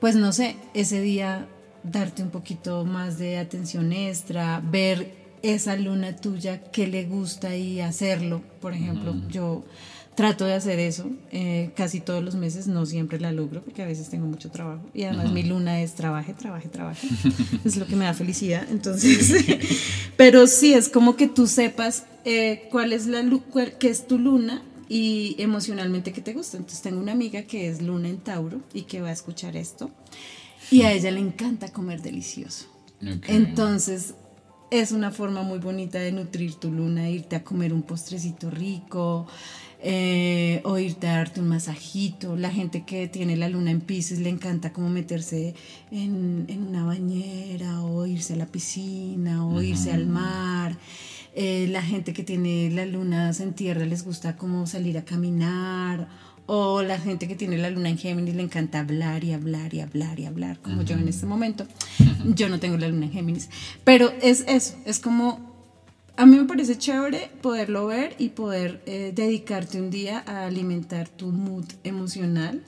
pues 0.00 0.16
no 0.16 0.32
sé, 0.32 0.56
ese 0.74 1.00
día 1.00 1.46
darte 1.84 2.22
un 2.22 2.30
poquito 2.30 2.84
más 2.84 3.18
de 3.18 3.38
atención 3.38 3.92
extra, 3.92 4.60
ver 4.60 5.14
esa 5.42 5.76
luna 5.76 6.16
tuya 6.16 6.64
que 6.70 6.86
le 6.86 7.04
gusta 7.04 7.56
y 7.56 7.80
hacerlo. 7.80 8.42
Por 8.60 8.74
ejemplo, 8.74 9.14
yo 9.28 9.64
trato 10.14 10.44
de 10.44 10.52
hacer 10.54 10.78
eso 10.78 11.10
eh, 11.30 11.70
casi 11.74 12.00
todos 12.00 12.22
los 12.22 12.34
meses, 12.34 12.66
no 12.66 12.84
siempre 12.84 13.18
la 13.18 13.32
logro 13.32 13.62
porque 13.62 13.82
a 13.82 13.86
veces 13.86 14.10
tengo 14.10 14.26
mucho 14.26 14.50
trabajo 14.50 14.82
y 14.92 15.04
además 15.04 15.32
mi 15.32 15.42
luna 15.42 15.80
es 15.80 15.94
trabaje, 15.94 16.34
trabaje, 16.34 16.68
trabaje. 16.68 17.08
es 17.64 17.76
lo 17.76 17.86
que 17.86 17.96
me 17.96 18.04
da 18.04 18.12
felicidad. 18.14 18.66
Entonces, 18.70 19.32
pero 20.16 20.46
sí 20.46 20.74
es 20.74 20.88
como 20.88 21.16
que 21.16 21.28
tú 21.28 21.46
sepas 21.46 22.04
eh, 22.24 22.68
cuál 22.70 22.92
es 22.92 23.06
la 23.06 23.22
cuál- 23.50 23.78
qué 23.78 23.88
es 23.88 24.06
tu 24.06 24.18
luna 24.18 24.62
y 24.88 25.36
emocionalmente 25.38 26.12
qué 26.12 26.20
te 26.20 26.34
gusta. 26.34 26.58
Entonces 26.58 26.82
tengo 26.82 27.00
una 27.00 27.12
amiga 27.12 27.42
que 27.42 27.68
es 27.68 27.80
luna 27.80 28.08
en 28.08 28.18
Tauro 28.18 28.60
y 28.74 28.82
que 28.82 29.00
va 29.00 29.08
a 29.08 29.12
escuchar 29.12 29.56
esto 29.56 29.90
y 30.70 30.82
a 30.82 30.92
ella 30.92 31.10
le 31.10 31.20
encanta 31.20 31.72
comer 31.72 32.02
delicioso. 32.02 32.66
Entonces, 33.26 34.14
es 34.70 34.92
una 34.92 35.10
forma 35.10 35.42
muy 35.42 35.58
bonita 35.58 35.98
de 35.98 36.12
nutrir 36.12 36.54
tu 36.54 36.70
luna, 36.70 37.10
irte 37.10 37.36
a 37.36 37.42
comer 37.44 37.72
un 37.74 37.82
postrecito 37.82 38.48
rico, 38.50 39.26
eh, 39.82 40.60
o 40.64 40.78
irte 40.78 41.08
a 41.08 41.16
darte 41.16 41.40
un 41.40 41.48
masajito. 41.48 42.36
La 42.36 42.50
gente 42.50 42.84
que 42.84 43.08
tiene 43.08 43.36
la 43.36 43.48
luna 43.48 43.70
en 43.70 43.80
Pisces 43.80 44.20
le 44.20 44.28
encanta 44.28 44.72
como 44.72 44.88
meterse 44.88 45.54
en, 45.90 46.44
en 46.48 46.62
una 46.62 46.84
bañera, 46.84 47.82
o 47.82 48.06
irse 48.06 48.34
a 48.34 48.36
la 48.36 48.46
piscina, 48.46 49.44
o 49.44 49.60
irse 49.60 49.92
al 49.92 50.06
mar. 50.06 50.78
Eh, 51.34 51.66
la 51.70 51.82
gente 51.82 52.12
que 52.12 52.22
tiene 52.22 52.70
la 52.70 52.84
luna 52.84 53.32
en 53.38 53.54
tierra 53.54 53.86
les 53.86 54.04
gusta 54.04 54.36
como 54.36 54.66
salir 54.66 54.98
a 54.98 55.04
caminar. 55.04 56.08
O 56.46 56.82
la 56.82 56.98
gente 56.98 57.28
que 57.28 57.36
tiene 57.36 57.56
la 57.56 57.70
luna 57.70 57.88
en 57.88 57.98
Géminis 57.98 58.34
le 58.34 58.42
encanta 58.42 58.80
hablar 58.80 59.22
y 59.22 59.32
hablar 59.32 59.72
y 59.74 59.80
hablar 59.80 60.18
y 60.18 60.26
hablar, 60.26 60.58
como 60.58 60.82
yo 60.82 60.96
en 60.96 61.08
este 61.08 61.24
momento. 61.24 61.66
Yo 62.24 62.48
no 62.48 62.58
tengo 62.58 62.76
la 62.76 62.88
luna 62.88 63.06
en 63.06 63.12
Géminis. 63.12 63.48
Pero 63.84 64.12
es 64.20 64.44
eso, 64.48 64.74
es 64.84 64.98
como, 64.98 65.51
a 66.16 66.26
mí 66.26 66.36
me 66.36 66.44
parece 66.44 66.76
chévere 66.76 67.30
poderlo 67.40 67.86
ver 67.86 68.14
y 68.18 68.30
poder 68.30 68.82
eh, 68.86 69.12
dedicarte 69.14 69.80
un 69.80 69.90
día 69.90 70.22
a 70.26 70.46
alimentar 70.46 71.08
tu 71.08 71.26
mood 71.32 71.64
emocional. 71.84 72.62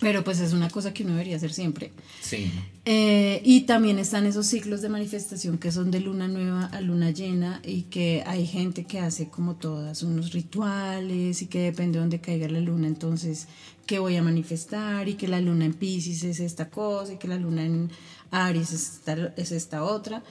Pero 0.00 0.24
pues 0.24 0.40
es 0.40 0.52
una 0.52 0.68
cosa 0.68 0.92
que 0.92 1.04
uno 1.04 1.12
debería 1.12 1.36
hacer 1.36 1.52
siempre. 1.52 1.92
Sí. 2.20 2.50
Eh, 2.84 3.40
y 3.44 3.62
también 3.62 3.98
están 3.98 4.26
esos 4.26 4.46
ciclos 4.46 4.82
de 4.82 4.88
manifestación 4.88 5.58
que 5.58 5.72
son 5.72 5.90
de 5.90 6.00
luna 6.00 6.28
nueva 6.28 6.66
a 6.66 6.80
luna 6.80 7.12
llena 7.12 7.60
y 7.64 7.82
que 7.82 8.22
hay 8.26 8.46
gente 8.46 8.84
que 8.84 8.98
hace 8.98 9.28
como 9.28 9.54
todas 9.54 10.02
unos 10.02 10.32
rituales 10.32 11.40
y 11.40 11.46
que 11.46 11.60
depende 11.60 11.98
de 11.98 12.00
dónde 12.00 12.20
caiga 12.20 12.48
la 12.48 12.60
luna, 12.60 12.88
entonces 12.88 13.46
que 13.86 13.98
voy 13.98 14.16
a 14.16 14.22
manifestar 14.22 15.08
y 15.08 15.14
que 15.14 15.28
la 15.28 15.40
luna 15.40 15.64
en 15.64 15.74
Pisces 15.74 16.24
es 16.24 16.40
esta 16.40 16.68
cosa 16.68 17.14
y 17.14 17.16
que 17.16 17.28
la 17.28 17.36
luna 17.36 17.64
en 17.64 17.90
Aries 18.30 18.72
es 18.72 18.92
esta, 18.96 19.32
es 19.36 19.52
esta 19.52 19.84
otra. 19.84 20.22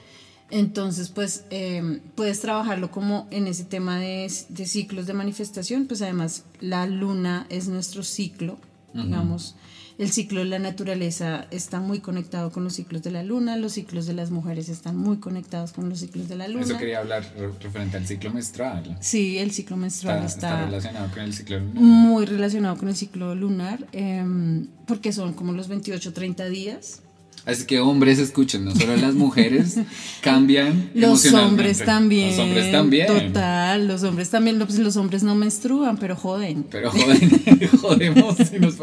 Entonces, 0.50 1.08
pues 1.08 1.44
eh, 1.50 2.00
puedes 2.14 2.40
trabajarlo 2.40 2.90
como 2.90 3.26
en 3.30 3.46
ese 3.48 3.64
tema 3.64 3.98
de, 3.98 4.30
de 4.48 4.66
ciclos 4.66 5.06
de 5.06 5.12
manifestación, 5.12 5.86
pues 5.86 6.02
además 6.02 6.44
la 6.60 6.86
luna 6.86 7.46
es 7.50 7.66
nuestro 7.68 8.02
ciclo, 8.04 8.58
digamos, 8.94 9.56
el 9.98 10.10
ciclo 10.12 10.40
de 10.40 10.46
la 10.46 10.58
naturaleza 10.58 11.46
está 11.50 11.80
muy 11.80 12.00
conectado 12.00 12.50
con 12.50 12.64
los 12.64 12.74
ciclos 12.74 13.02
de 13.02 13.10
la 13.10 13.22
luna, 13.22 13.56
los 13.56 13.72
ciclos 13.72 14.06
de 14.06 14.12
las 14.14 14.30
mujeres 14.30 14.68
están 14.68 14.96
muy 14.96 15.16
conectados 15.18 15.72
con 15.72 15.88
los 15.88 16.00
ciclos 16.00 16.28
de 16.28 16.36
la 16.36 16.48
luna. 16.48 16.64
Eso 16.64 16.76
quería 16.78 16.98
hablar 17.00 17.24
re- 17.36 17.50
referente 17.60 17.96
al 17.96 18.06
ciclo 18.06 18.30
menstrual. 18.32 18.96
Sí, 19.00 19.38
el 19.38 19.50
ciclo 19.52 19.76
menstrual 19.76 20.18
Está, 20.18 20.28
está, 20.28 20.48
está 20.54 20.64
relacionado 20.66 21.10
con 21.12 21.20
el 21.24 21.34
ciclo 21.34 21.58
lunar. 21.60 21.82
muy 21.82 22.24
relacionado 22.26 22.76
con 22.76 22.88
el 22.88 22.96
ciclo 22.96 23.34
lunar, 23.34 23.86
em, 23.92 24.66
porque 24.86 25.12
son 25.12 25.32
como 25.34 25.52
los 25.52 25.68
28-30 25.68 26.48
días. 26.48 27.02
Así 27.46 27.64
que 27.64 27.78
hombres 27.80 28.18
escuchen, 28.18 28.64
no 28.64 28.74
solo 28.74 28.96
las 28.96 29.14
mujeres 29.14 29.76
cambian. 30.20 30.90
Los 30.94 31.32
hombres 31.32 31.78
también. 31.84 32.30
Los 32.30 32.38
hombres 32.40 32.72
también. 32.72 33.06
Total, 33.06 33.86
los 33.86 34.02
hombres 34.02 34.30
también. 34.30 34.58
Los, 34.58 34.74
los 34.78 34.96
hombres 34.96 35.22
no 35.22 35.34
menstruan, 35.36 35.96
pero 35.96 36.16
joden. 36.16 36.64
Pero 36.70 36.90
joden, 36.90 37.30
jodemos. 37.80 38.36
nos. 38.60 38.74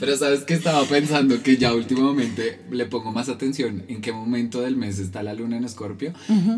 Pero 0.00 0.16
sabes 0.16 0.40
que 0.40 0.54
estaba 0.54 0.82
pensando 0.84 1.42
que 1.42 1.56
ya 1.58 1.72
últimamente 1.72 2.58
le 2.70 2.86
pongo 2.86 3.12
más 3.12 3.28
atención 3.28 3.84
en 3.88 4.00
qué 4.00 4.12
momento 4.12 4.60
del 4.62 4.76
mes 4.76 4.98
está 4.98 5.22
la 5.22 5.32
luna 5.34 5.56
en 5.56 5.64
escorpio 5.64 6.12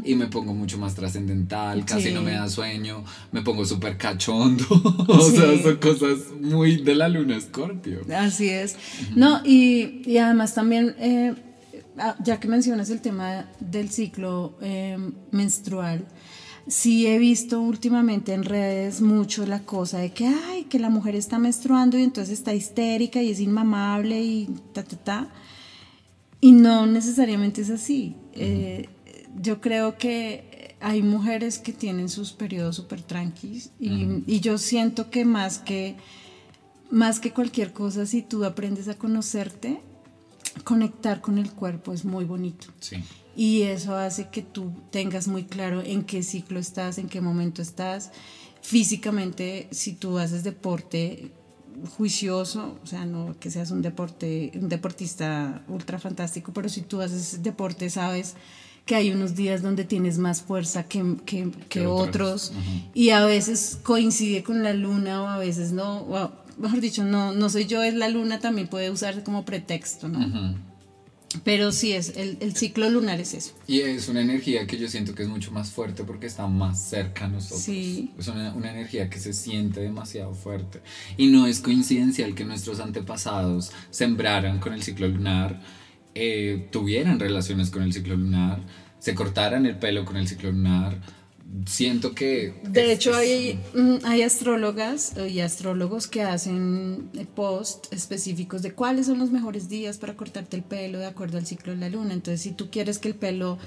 y 0.04 0.14
me 0.14 0.26
pongo 0.28 0.54
mucho 0.54 0.78
más 0.78 0.94
trascendental, 0.94 1.84
casi 1.84 2.08
Sí. 2.08 2.12
no 2.14 2.22
me 2.22 2.32
da 2.32 2.48
sueño, 2.48 3.04
me 3.32 3.42
pongo 3.42 3.66
súper 3.66 3.98
cachondo. 3.98 4.64
o 5.08 5.20
sea, 5.30 5.50
Sí. 5.56 5.62
son 5.62 5.76
cosas 5.76 6.18
muy 6.40 6.78
de 6.82 6.94
la 6.94 7.08
luna 7.10 7.36
escorpio. 7.36 8.00
Así 8.16 8.48
es. 8.48 8.76
No, 9.14 9.42
y, 9.44 10.00
y 10.06 10.16
además 10.16 10.54
también, 10.54 10.94
eh, 10.98 11.34
ya 12.22 12.40
que 12.40 12.48
mencionas 12.48 12.90
el 12.90 13.00
tema 13.00 13.48
del 13.60 13.90
ciclo 13.90 14.56
eh, 14.60 14.96
menstrual, 15.30 16.06
sí 16.66 17.06
he 17.06 17.18
visto 17.18 17.60
últimamente 17.60 18.32
en 18.32 18.44
redes 18.44 19.00
mucho 19.00 19.46
la 19.46 19.60
cosa 19.60 19.98
de 19.98 20.12
que, 20.12 20.26
ay, 20.26 20.64
que 20.64 20.78
la 20.78 20.90
mujer 20.90 21.14
está 21.14 21.38
menstruando 21.38 21.98
y 21.98 22.02
entonces 22.02 22.38
está 22.38 22.54
histérica 22.54 23.22
y 23.22 23.30
es 23.30 23.40
inmamable 23.40 24.20
y 24.22 24.48
ta, 24.72 24.84
ta, 24.84 24.96
ta. 24.96 25.28
Y 26.40 26.52
no 26.52 26.86
necesariamente 26.86 27.60
es 27.62 27.70
así. 27.70 28.16
Eh, 28.32 28.88
yo 29.40 29.60
creo 29.60 29.98
que 29.98 30.76
hay 30.80 31.02
mujeres 31.02 31.58
que 31.58 31.72
tienen 31.72 32.08
sus 32.08 32.32
periodos 32.32 32.76
súper 32.76 33.02
tranquis 33.02 33.70
y, 33.78 34.22
y 34.26 34.40
yo 34.40 34.56
siento 34.56 35.10
que 35.10 35.24
más 35.24 35.58
que 35.58 35.96
más 36.90 37.20
que 37.20 37.32
cualquier 37.32 37.72
cosa, 37.72 38.04
si 38.04 38.22
tú 38.22 38.44
aprendes 38.44 38.88
a 38.88 38.98
conocerte, 38.98 39.80
conectar 40.64 41.20
con 41.20 41.38
el 41.38 41.50
cuerpo 41.52 41.92
es 41.92 42.04
muy 42.04 42.24
bonito. 42.24 42.66
Sí. 42.80 42.96
Y 43.36 43.62
eso 43.62 43.94
hace 43.96 44.28
que 44.28 44.42
tú 44.42 44.72
tengas 44.90 45.28
muy 45.28 45.44
claro 45.44 45.82
en 45.82 46.02
qué 46.04 46.22
ciclo 46.22 46.58
estás, 46.58 46.98
en 46.98 47.08
qué 47.08 47.20
momento 47.20 47.62
estás. 47.62 48.10
Físicamente, 48.60 49.68
si 49.70 49.94
tú 49.94 50.18
haces 50.18 50.44
deporte 50.44 51.30
juicioso, 51.96 52.78
o 52.82 52.86
sea, 52.86 53.06
no 53.06 53.34
que 53.40 53.50
seas 53.50 53.70
un 53.70 53.82
deporte, 53.82 54.52
un 54.54 54.68
deportista 54.68 55.62
ultra 55.68 55.98
fantástico, 55.98 56.52
pero 56.52 56.68
si 56.68 56.82
tú 56.82 57.00
haces 57.00 57.42
deporte, 57.42 57.88
sabes 57.90 58.34
que 58.86 58.94
hay 58.96 59.10
unos 59.12 59.34
días 59.34 59.62
donde 59.62 59.84
tienes 59.84 60.18
más 60.18 60.42
fuerza 60.42 60.84
que, 60.84 61.16
que- 61.24 61.86
otros 61.86 62.50
otros. 62.50 62.52
y 62.94 63.10
a 63.10 63.24
veces 63.24 63.78
coincide 63.82 64.42
con 64.42 64.62
la 64.62 64.72
luna 64.72 65.22
o 65.22 65.26
a 65.28 65.38
veces 65.38 65.72
no, 65.72 66.00
o, 66.02 66.32
mejor 66.60 66.80
dicho, 66.80 67.02
no, 67.04 67.32
no 67.32 67.48
soy 67.48 67.66
yo, 67.66 67.82
es 67.82 67.94
la 67.94 68.08
luna, 68.08 68.38
también 68.38 68.68
puede 68.68 68.90
usarse 68.90 69.22
como 69.22 69.44
pretexto, 69.44 70.08
¿no? 70.08 70.18
Ujú. 70.20 70.56
Pero 71.44 71.70
sí 71.70 71.92
es, 71.92 72.16
el, 72.16 72.38
el 72.40 72.56
ciclo 72.56 72.90
lunar 72.90 73.20
es 73.20 73.34
eso. 73.34 73.52
Y 73.68 73.80
es 73.82 74.08
una 74.08 74.20
energía 74.20 74.66
que 74.66 74.76
yo 74.76 74.88
siento 74.88 75.14
que 75.14 75.22
es 75.22 75.28
mucho 75.28 75.52
más 75.52 75.70
fuerte 75.70 76.02
porque 76.02 76.26
está 76.26 76.48
más 76.48 76.82
cerca 76.88 77.26
a 77.26 77.28
nosotros. 77.28 77.60
Sí. 77.60 78.10
Es 78.18 78.26
una, 78.26 78.52
una 78.52 78.72
energía 78.72 79.08
que 79.08 79.20
se 79.20 79.32
siente 79.32 79.80
demasiado 79.80 80.34
fuerte. 80.34 80.80
Y 81.16 81.28
no 81.28 81.46
es 81.46 81.60
coincidencial 81.60 82.34
que 82.34 82.44
nuestros 82.44 82.80
antepasados 82.80 83.70
sembraran 83.90 84.58
con 84.58 84.72
el 84.72 84.82
ciclo 84.82 85.06
lunar, 85.06 85.62
eh, 86.16 86.68
tuvieran 86.72 87.20
relaciones 87.20 87.70
con 87.70 87.84
el 87.84 87.92
ciclo 87.92 88.16
lunar, 88.16 88.60
se 88.98 89.14
cortaran 89.14 89.66
el 89.66 89.78
pelo 89.78 90.04
con 90.04 90.16
el 90.16 90.26
ciclo 90.26 90.50
lunar. 90.50 91.00
Siento 91.66 92.14
que... 92.14 92.54
De 92.62 92.92
hecho, 92.92 93.10
es- 93.10 93.16
hay, 93.16 93.60
mm, 93.74 94.04
hay 94.04 94.22
astrólogas 94.22 95.16
eh, 95.16 95.28
y 95.28 95.40
astrólogos 95.40 96.06
que 96.06 96.22
hacen 96.22 97.10
eh, 97.14 97.26
post 97.34 97.92
específicos 97.92 98.62
de 98.62 98.72
cuáles 98.72 99.06
son 99.06 99.18
los 99.18 99.30
mejores 99.30 99.68
días 99.68 99.98
para 99.98 100.16
cortarte 100.16 100.56
el 100.56 100.62
pelo 100.62 100.98
de 100.98 101.06
acuerdo 101.06 101.38
al 101.38 101.46
ciclo 101.46 101.72
de 101.72 101.78
la 101.78 101.88
luna. 101.88 102.14
Entonces, 102.14 102.40
si 102.40 102.52
tú 102.52 102.70
quieres 102.70 102.98
que 102.98 103.08
el 103.08 103.14
pelo 103.16 103.58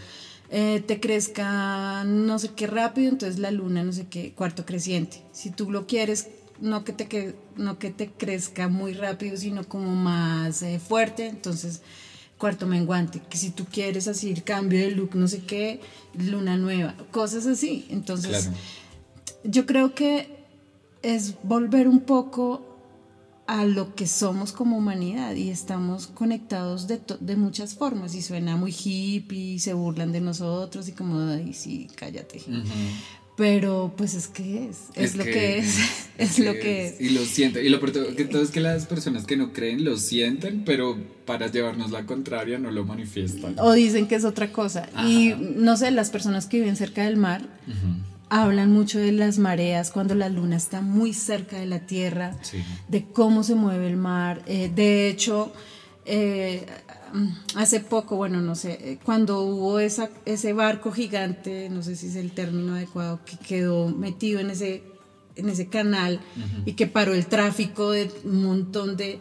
eh, 0.50 0.82
te 0.86 1.00
crezca 1.00 2.04
no 2.06 2.40
sé 2.40 2.52
qué 2.56 2.68
rápido, 2.68 3.10
entonces 3.10 3.40
la 3.40 3.52
luna 3.52 3.84
no 3.84 3.92
sé 3.92 4.08
qué, 4.08 4.34
cuarto 4.34 4.66
creciente. 4.66 5.22
Si 5.34 5.50
tú 5.52 5.70
lo 5.72 5.86
quieres, 5.88 6.28
no 6.62 6.84
que 6.86 6.94
te, 6.94 7.08
que, 7.08 7.36
no 7.58 7.80
que 7.80 7.90
te 7.90 8.08
crezca 8.12 8.68
muy 8.70 8.94
rápido, 8.94 9.36
sino 9.36 9.63
como 9.68 9.94
más 9.96 10.62
eh, 10.62 10.80
fuerte, 10.80 11.28
entonces 11.28 11.82
cuarto 12.38 12.68
menguante, 12.68 13.22
que 13.30 13.38
si 13.38 13.52
tú 13.52 13.66
quieres 13.72 14.08
así 14.08 14.34
cambio 14.42 14.80
de 14.80 14.92
look, 14.92 15.16
no 15.16 15.28
sé 15.28 15.44
qué, 15.44 15.80
luna 16.18 16.58
nueva, 16.58 16.96
cosas 17.12 17.46
así. 17.46 17.86
Entonces, 17.90 18.30
Claro. 18.46 18.58
yo 19.44 19.66
creo 19.66 19.96
que 19.96 20.44
es 21.02 21.36
volver 21.44 21.88
un 21.88 22.02
poco 22.02 22.70
a 23.46 23.66
lo 23.66 23.94
que 23.94 24.08
somos 24.08 24.54
como 24.54 24.78
humanidad 24.78 25.36
y 25.36 25.50
estamos 25.50 26.08
conectados 26.08 26.88
de, 26.88 27.02
de 27.20 27.36
muchas 27.36 27.75
formas 27.75 28.16
y 28.16 28.22
suena 28.22 28.56
muy 28.56 28.72
hippie 28.72 29.54
y 29.56 29.60
se 29.60 29.74
burlan 29.74 30.12
de 30.13 30.22
nosotros 30.22 30.88
y 30.88 30.94
como, 30.94 31.20
ay, 31.30 31.54
sí, 31.54 31.88
cállate. 31.96 32.42
Pero 33.36 33.94
pues 33.98 34.13
es 34.13 34.28
que 34.28 34.70
es, 34.70 34.78
es, 34.94 35.16
lo 35.16 35.24
que, 35.24 35.58
es, 35.60 35.75
es 36.20 36.38
lo 36.40 36.54
que 36.54 36.88
es. 36.88 37.02
Y 37.02 37.10
lo 37.10 37.25
siento. 37.25 37.60
Y 37.60 37.70
lo 37.70 37.80
que 37.80 38.25
todo 38.25 38.42
es 38.44 38.52
que 38.52 38.60
las 38.60 38.86
personas 38.86 39.25
que 39.25 39.38
no 39.38 39.54
creen 39.54 39.84
lo 39.84 39.98
sienten, 39.98 40.63
pero 40.66 40.98
para 41.25 41.48
llevarnos 41.48 41.90
la 41.90 42.06
contraria 42.06 42.60
no 42.60 42.70
lo 42.70 42.86
manifiestan. 42.86 43.55
O 43.57 43.74
dicen 43.74 44.07
que 44.07 44.16
es 44.16 44.24
otra 44.25 44.51
cosa. 44.51 44.88
Y 45.07 45.34
no 45.40 45.77
sé, 45.77 45.90
las 45.90 46.12
personas 46.12 46.46
que 46.46 46.60
viven 46.60 46.75
cerca 46.75 47.05
del 47.05 47.18
mar 47.18 47.42
hablan 48.29 48.72
mucho 48.72 49.00
de 49.00 49.12
las 49.12 49.38
mareas 49.40 49.92
cuando 49.92 50.16
la 50.16 50.29
luna 50.29 50.55
está 50.55 50.81
muy 50.81 51.14
cerca 51.14 51.60
de 51.60 51.66
la 51.68 51.79
tierra, 51.81 52.36
Sí. 52.42 52.57
de 52.88 53.03
cómo 53.05 53.44
se 53.44 53.55
mueve 53.55 53.88
el 53.88 53.98
mar. 53.98 54.42
Eh, 54.48 54.72
de 54.74 55.07
hecho, 55.07 55.53
eh, 56.05 56.66
hace 57.56 57.80
poco, 57.80 58.16
bueno, 58.16 58.42
no 58.42 58.56
sé, 58.56 58.72
eh, 58.82 59.00
cuando 59.04 59.42
hubo 59.42 59.80
esa, 59.80 60.10
ese 60.26 60.54
barco 60.54 60.92
gigante, 60.92 61.70
no 61.70 61.84
sé 61.84 61.96
si 61.96 62.08
es 62.08 62.16
el 62.16 62.32
término 62.32 62.76
adecuado, 62.76 63.20
que 63.26 63.38
quedó 63.38 63.90
metido 63.90 64.40
en 64.40 64.50
ese, 64.50 64.84
en 65.36 65.50
ese 65.50 65.68
canal 65.68 66.20
y 66.66 66.74
que 66.74 66.88
paró 66.88 67.14
el 67.14 67.26
tráfico 67.28 67.92
de 67.92 68.12
un 68.24 68.44
montón 68.44 68.98
de... 68.98 69.20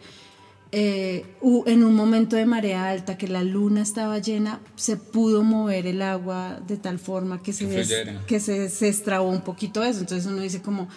eh, 0.73 1.27
en 1.67 1.85
un 1.85 1.95
momento 1.95 2.35
de 2.37 2.47
marea 2.47 2.89
alta, 2.89 3.19
que 3.19 3.29
la 3.29 3.43
luna 3.45 3.83
estaba 3.83 4.19
llena, 4.19 4.61
se 4.75 4.97
pudo 4.97 5.43
mover 5.43 5.87
el 5.87 6.01
agua 6.01 6.61
de 6.67 6.79
tal 6.79 6.99
forma 6.99 7.43
que 7.43 7.53
se, 7.53 7.67
des- 7.67 7.89
que 8.27 8.41
se, 8.41 8.71
se 8.71 8.89
estrabó 8.89 9.29
un 9.29 9.43
poquito 9.43 9.83
eso. 9.83 10.01
Entonces 10.01 10.27
uno 10.27 10.41
dice 10.41 10.63
como, 10.63 10.89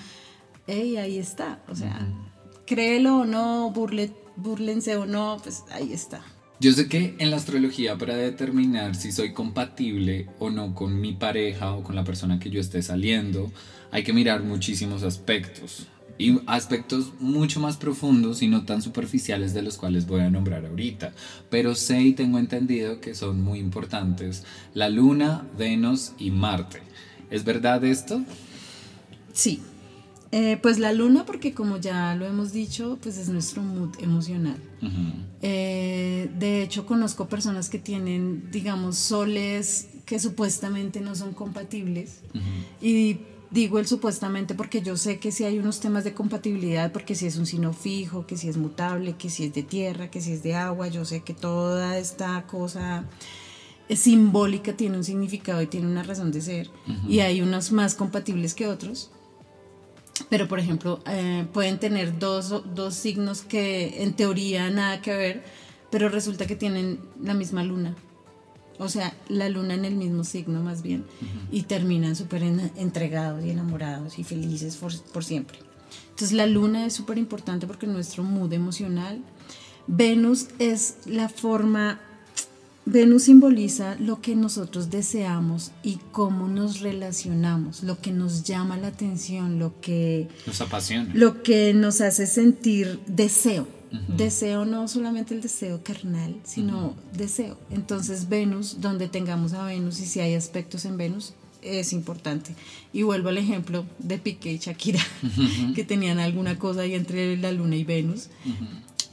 hey, 0.68 0.96
ahí 0.96 1.18
está. 1.18 1.60
O 1.68 1.76
sea, 1.76 2.08
créelo 2.66 3.18
o 3.20 3.26
no, 3.26 3.70
burle, 3.72 4.12
burlense 4.38 4.96
o 4.96 5.06
no, 5.06 5.40
pues 5.44 5.64
ahí 5.72 5.92
está. 5.92 6.22
Yo 6.60 6.72
sé 6.72 6.88
que 6.88 7.16
en 7.20 7.32
la 7.32 7.38
astrología 7.38 7.98
para 7.98 8.16
determinar 8.16 8.96
si 8.96 9.12
soy 9.12 9.34
compatible 9.34 10.30
o 10.40 10.50
no 10.50 10.74
con 10.74 11.00
mi 11.02 11.14
pareja 11.14 11.74
o 11.74 11.84
con 11.84 11.96
la 11.96 12.06
persona 12.06 12.40
que 12.40 12.50
yo 12.50 12.62
esté 12.62 12.82
saliendo, 12.82 13.52
hay 13.92 14.04
que 14.04 14.14
mirar 14.14 14.42
muchísimos 14.44 15.04
aspectos. 15.04 15.88
Y 16.18 16.40
aspectos 16.46 17.12
mucho 17.20 17.60
más 17.60 17.76
profundos 17.76 18.42
y 18.42 18.48
no 18.48 18.64
tan 18.64 18.82
superficiales 18.82 19.54
de 19.54 19.62
los 19.62 19.78
cuales 19.78 20.08
voy 20.08 20.22
a 20.22 20.30
nombrar 20.30 20.66
ahorita. 20.66 21.14
Pero 21.50 21.76
sé 21.76 22.02
y 22.02 22.14
tengo 22.14 22.40
entendido 22.40 23.02
que 23.02 23.16
son 23.16 23.42
muy 23.42 23.60
importantes 23.60 24.46
la 24.74 24.88
Luna, 24.88 25.46
Venus 25.58 26.14
y 26.18 26.32
Marte. 26.32 26.80
¿Es 27.30 27.44
verdad 27.44 27.84
esto? 27.84 28.22
Sí. 29.34 29.60
Eh, 30.32 30.58
pues 30.62 30.80
la 30.80 30.92
luna, 30.92 31.26
porque 31.26 31.54
como 31.54 31.78
ya 31.78 32.14
lo 32.16 32.26
hemos 32.26 32.52
dicho, 32.52 32.98
pues 33.02 33.18
es 33.18 33.30
nuestro 33.30 33.62
mood 33.62 33.92
emocional. 34.02 34.58
Ujú. 34.82 35.14
Eh, 35.42 35.95
de 36.26 36.62
hecho, 36.62 36.86
conozco 36.86 37.28
personas 37.28 37.70
que 37.70 37.80
tienen, 37.80 38.50
digamos, 38.52 38.98
soles 38.98 39.88
que 40.06 40.20
supuestamente 40.20 41.02
no 41.02 41.16
son 41.16 41.34
compatibles. 41.34 42.22
Y 42.82 43.20
digo 43.52 43.80
el 43.80 43.88
supuestamente 43.88 44.54
porque 44.54 44.82
yo 44.82 44.98
sé 44.98 45.20
que 45.20 45.32
si 45.32 45.46
hay 45.46 45.60
unos 45.60 45.80
temas 45.80 46.04
de 46.04 46.14
compatibilidad, 46.14 46.92
porque 46.92 47.16
si 47.16 47.26
es 47.26 47.38
un 47.38 47.46
signo 47.46 47.74
fijo, 47.74 48.28
que 48.28 48.38
si 48.38 48.50
es 48.50 48.58
mutable, 48.58 49.16
que 49.18 49.30
si 49.30 49.46
es 49.46 49.54
de 49.54 49.64
tierra, 49.64 50.12
que 50.12 50.22
si 50.22 50.34
es 50.34 50.44
de 50.44 50.56
agua, 50.56 50.88
yo 50.88 51.06
sé 51.06 51.22
que 51.22 51.34
toda 51.34 51.98
esta 51.98 52.46
cosa 52.48 53.06
simbólica 53.90 54.74
tiene 54.74 54.98
un 54.98 55.04
significado 55.04 55.62
y 55.62 55.68
tiene 55.68 55.88
una 55.88 56.04
razón 56.04 56.32
de 56.32 56.42
ser. 56.42 56.70
Y 57.08 57.20
hay 57.20 57.42
unos 57.42 57.72
más 57.72 57.96
compatibles 57.96 58.54
que 58.54 58.68
otros. 58.68 59.12
Pero, 60.30 60.48
por 60.48 60.60
ejemplo, 60.60 61.02
eh, 61.08 61.46
pueden 61.54 61.78
tener 61.78 62.18
dos, 62.18 62.64
dos 62.74 62.96
signos 62.96 63.42
que 63.42 64.02
en 64.04 64.14
teoría 64.14 64.70
nada 64.70 65.02
que 65.02 65.16
ver, 65.16 65.44
pero 65.92 66.10
resulta 66.10 66.46
que 66.48 66.56
tienen 66.56 67.00
la 67.22 67.34
misma 67.34 67.64
luna. 67.64 67.96
O 68.78 68.90
sea, 68.90 69.14
la 69.30 69.48
luna 69.48 69.74
en 69.74 69.86
el 69.86 69.96
mismo 69.96 70.24
signo 70.24 70.62
más 70.62 70.82
bien. 70.82 71.06
Y 71.52 71.64
terminan 71.64 72.16
súper 72.16 72.44
en- 72.44 72.72
entregados 72.76 73.44
y 73.46 73.50
enamorados 73.52 74.20
y 74.20 74.24
felices 74.24 74.76
por, 74.76 74.92
por 75.14 75.24
siempre. 75.24 75.60
Entonces 76.10 76.34
la 76.34 76.46
luna 76.46 76.86
es 76.86 76.94
súper 76.94 77.18
importante 77.18 77.68
porque 77.68 77.88
nuestro 77.88 78.24
mood 78.24 78.52
emocional. 78.52 79.22
Venus 79.88 80.48
es 80.60 80.96
la 81.06 81.30
forma 81.30 82.02
Venus 82.88 83.24
simboliza 83.24 83.96
lo 84.00 84.22
que 84.22 84.36
nosotros 84.36 84.92
deseamos 84.92 85.72
y 85.82 85.98
cómo 86.12 86.48
nos 86.48 86.82
relacionamos, 86.82 87.82
lo 87.82 88.00
que 88.00 88.12
nos 88.12 88.44
llama 88.44 88.78
la 88.78 88.88
atención, 88.90 89.58
lo 89.58 89.80
que, 89.82 90.28
Nos 90.46 90.62
apasiona. 90.62 91.10
lo 91.16 91.42
que 91.42 91.74
nos 91.74 92.00
hace 92.02 92.28
sentir 92.28 93.00
deseo. 93.08 93.68
Deseo 94.08 94.66
no 94.66 94.88
solamente 94.88 95.34
el 95.34 95.42
deseo 95.42 95.82
carnal, 95.84 96.36
sino 96.44 96.96
deseo. 97.16 97.58
Entonces 97.70 98.28
Venus, 98.30 98.82
donde 98.82 99.08
tengamos 99.08 99.54
a 99.54 99.66
Venus 99.66 100.00
y 100.00 100.06
si 100.06 100.20
hay 100.20 100.34
aspectos 100.36 100.86
en 100.86 100.98
Venus, 100.98 101.34
es 101.62 101.94
importante. 101.94 102.54
Y 102.94 103.04
vuelvo 103.04 103.30
al 103.30 103.38
ejemplo 103.38 103.86
de 104.00 104.18
Piqué 104.18 104.52
y 104.54 104.58
Shakira, 104.60 105.00
que 105.76 105.84
tenían 105.84 106.20
alguna 106.20 106.60
cosa 106.60 106.82
ahí 106.82 106.94
entre 106.94 107.38
la 107.38 107.52
luna 107.52 107.76
y 107.76 107.84
Venus. 107.84 108.28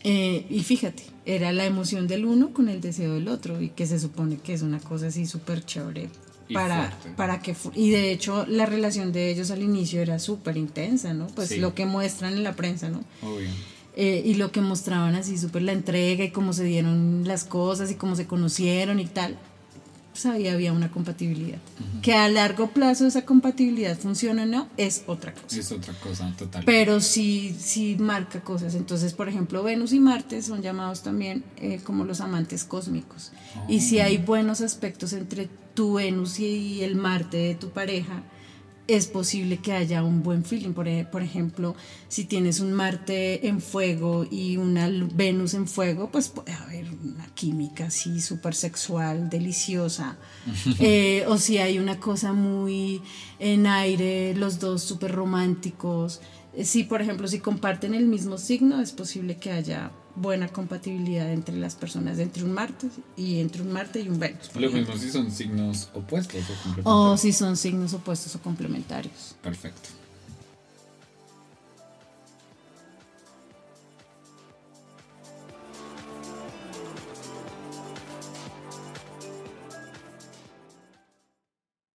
Eh, 0.05 0.47
y 0.51 0.61
fíjate, 0.63 1.05
era 1.27 1.53
la 1.53 1.65
emoción 1.65 2.09
del 2.09 2.25
uno 2.25 2.53
con 2.53 2.69
el 2.69 2.81
deseo 2.81 3.15
del 3.15 3.29
otro 3.29 3.61
y 3.63 3.69
que 3.69 3.87
se 3.87 4.01
supone 4.01 4.37
que 4.37 4.53
es 4.53 4.63
una 4.63 4.81
cosa 4.81 5.07
así 5.07 5.27
súper 5.27 5.65
chévere 5.65 6.09
Y 6.49 6.55
para, 6.55 6.99
para 7.17 7.41
que 7.41 7.55
y 7.77 7.91
de 7.91 8.11
hecho 8.11 8.45
la 8.47 8.67
relación 8.67 9.13
de 9.13 9.31
ellos 9.31 9.53
al 9.53 9.63
inicio 9.63 10.01
era 10.03 10.19
súper 10.19 10.57
intensa, 10.57 11.15
¿no? 11.15 11.29
Pues 11.29 11.51
Sí. 11.51 11.57
lo 11.59 11.75
que 11.75 11.87
muestran 11.87 12.33
en 12.33 12.43
la 12.43 12.55
prensa, 12.57 12.89
¿no? 12.89 13.05
Obvio. 13.23 13.49
Eh, 13.95 14.23
y 14.25 14.35
lo 14.35 14.53
que 14.53 14.63
mostraban 14.63 15.15
así 15.15 15.37
súper 15.37 15.63
la 15.63 15.73
entrega 15.73 16.25
y 16.25 16.31
cómo 16.31 16.53
se 16.55 16.65
dieron 16.65 17.25
las 17.27 17.45
cosas 17.45 17.91
y 17.91 17.97
cómo 17.97 18.17
se 18.17 18.27
conocieron 18.27 18.99
y 19.01 19.07
tal. 19.07 19.37
pues 20.13 20.25
ahí 20.27 20.49
había 20.49 20.73
una 20.73 20.91
compatibilidad. 20.91 21.59
Que 22.01 22.15
a 22.15 22.29
largo 22.29 22.69
plazo 22.71 23.07
esa 23.07 23.25
compatibilidad 23.27 23.99
funcione 23.99 24.43
o 24.43 24.47
no 24.47 24.69
es 24.79 25.05
otra 25.07 25.35
cosa. 25.35 25.59
Es 25.59 25.73
otra 25.73 25.93
cosa 25.95 26.33
total. 26.39 26.65
Pero 26.65 27.01
sí, 27.01 27.55
sí 27.59 27.97
marca 27.99 28.41
cosas. 28.41 28.75
Entonces, 28.75 29.13
por 29.13 29.29
ejemplo, 29.29 29.63
Venus 29.63 29.93
y 29.93 30.01
Marte 30.01 30.41
son 30.43 30.63
llamados 30.63 31.03
también 31.03 31.45
eh, 31.59 31.81
como 31.85 32.05
los 32.05 32.21
amantes 32.21 32.65
cósmicos. 32.65 33.33
Y 33.69 33.81
si 33.81 34.01
hay 34.01 34.17
buenos 34.19 34.63
aspectos 34.63 35.13
entre 35.13 35.49
tu 35.75 35.95
Venus 35.95 36.41
y 36.41 36.83
el 36.83 36.97
Marte 36.97 37.37
de 37.37 37.55
tu 37.55 37.71
pareja, 37.71 38.23
es 38.95 39.07
posible 39.07 39.59
que 39.59 39.73
haya 39.73 40.03
un 40.03 40.23
buen 40.23 40.45
feeling. 40.45 40.73
Por, 40.73 40.89
e- 40.89 41.05
por 41.05 41.23
ejemplo, 41.23 41.75
si 42.09 42.25
tienes 42.25 42.61
un 42.61 42.73
Marte 42.73 43.47
en 43.49 43.61
fuego 43.61 44.27
y 44.31 44.57
una 44.57 44.89
Venus 45.15 45.55
en 45.55 45.67
fuego, 45.67 46.11
pues 46.11 46.29
puede 46.29 46.53
haber 46.53 46.87
una 46.91 47.27
química 47.35 47.87
así 47.87 48.21
súper 48.21 48.55
sexual, 48.55 49.29
deliciosa. 49.31 50.17
Eh, 50.81 51.25
o 51.29 51.39
si 51.39 51.59
hay 51.59 51.79
una 51.79 51.99
cosa 52.01 52.33
muy 52.33 53.01
en 53.39 53.67
aire, 53.67 54.35
los 54.35 54.59
dos 54.59 54.83
súper 54.83 55.13
románticos. 55.13 56.21
Eh, 56.55 56.65
Si, 56.65 56.85
por 56.85 57.01
ejemplo, 57.03 57.27
si 57.29 57.39
comparten 57.39 57.95
el 57.95 58.07
mismo 58.07 58.39
signo, 58.39 58.81
es 58.81 58.93
posible 58.93 59.37
que 59.37 59.51
haya 59.53 59.91
buena 60.15 60.49
compatibilidad 60.49 61.31
entre 61.33 61.57
las 61.57 61.75
personas, 61.75 62.19
entre 62.19 62.45
un 62.45 62.53
Marte 62.53 62.89
y 63.17 63.41
entre 63.41 63.63
un 63.63 63.73
Marte 63.73 64.01
y 64.01 64.09
un 64.09 64.19
Venus. 64.19 64.51
Lo 64.55 64.71
mismo 64.71 64.97
si 64.97 65.11
son 65.11 65.31
signos 65.31 65.89
opuestos 65.95 66.43
o 66.51 66.53
O 66.53 66.63
complementarios. 66.63 67.21
si 67.21 67.33
son 67.33 67.57
signos 67.57 67.95
opuestos 67.95 68.35
o 68.37 68.41
complementarios. 68.41 69.35
Perfecto. 69.43 69.89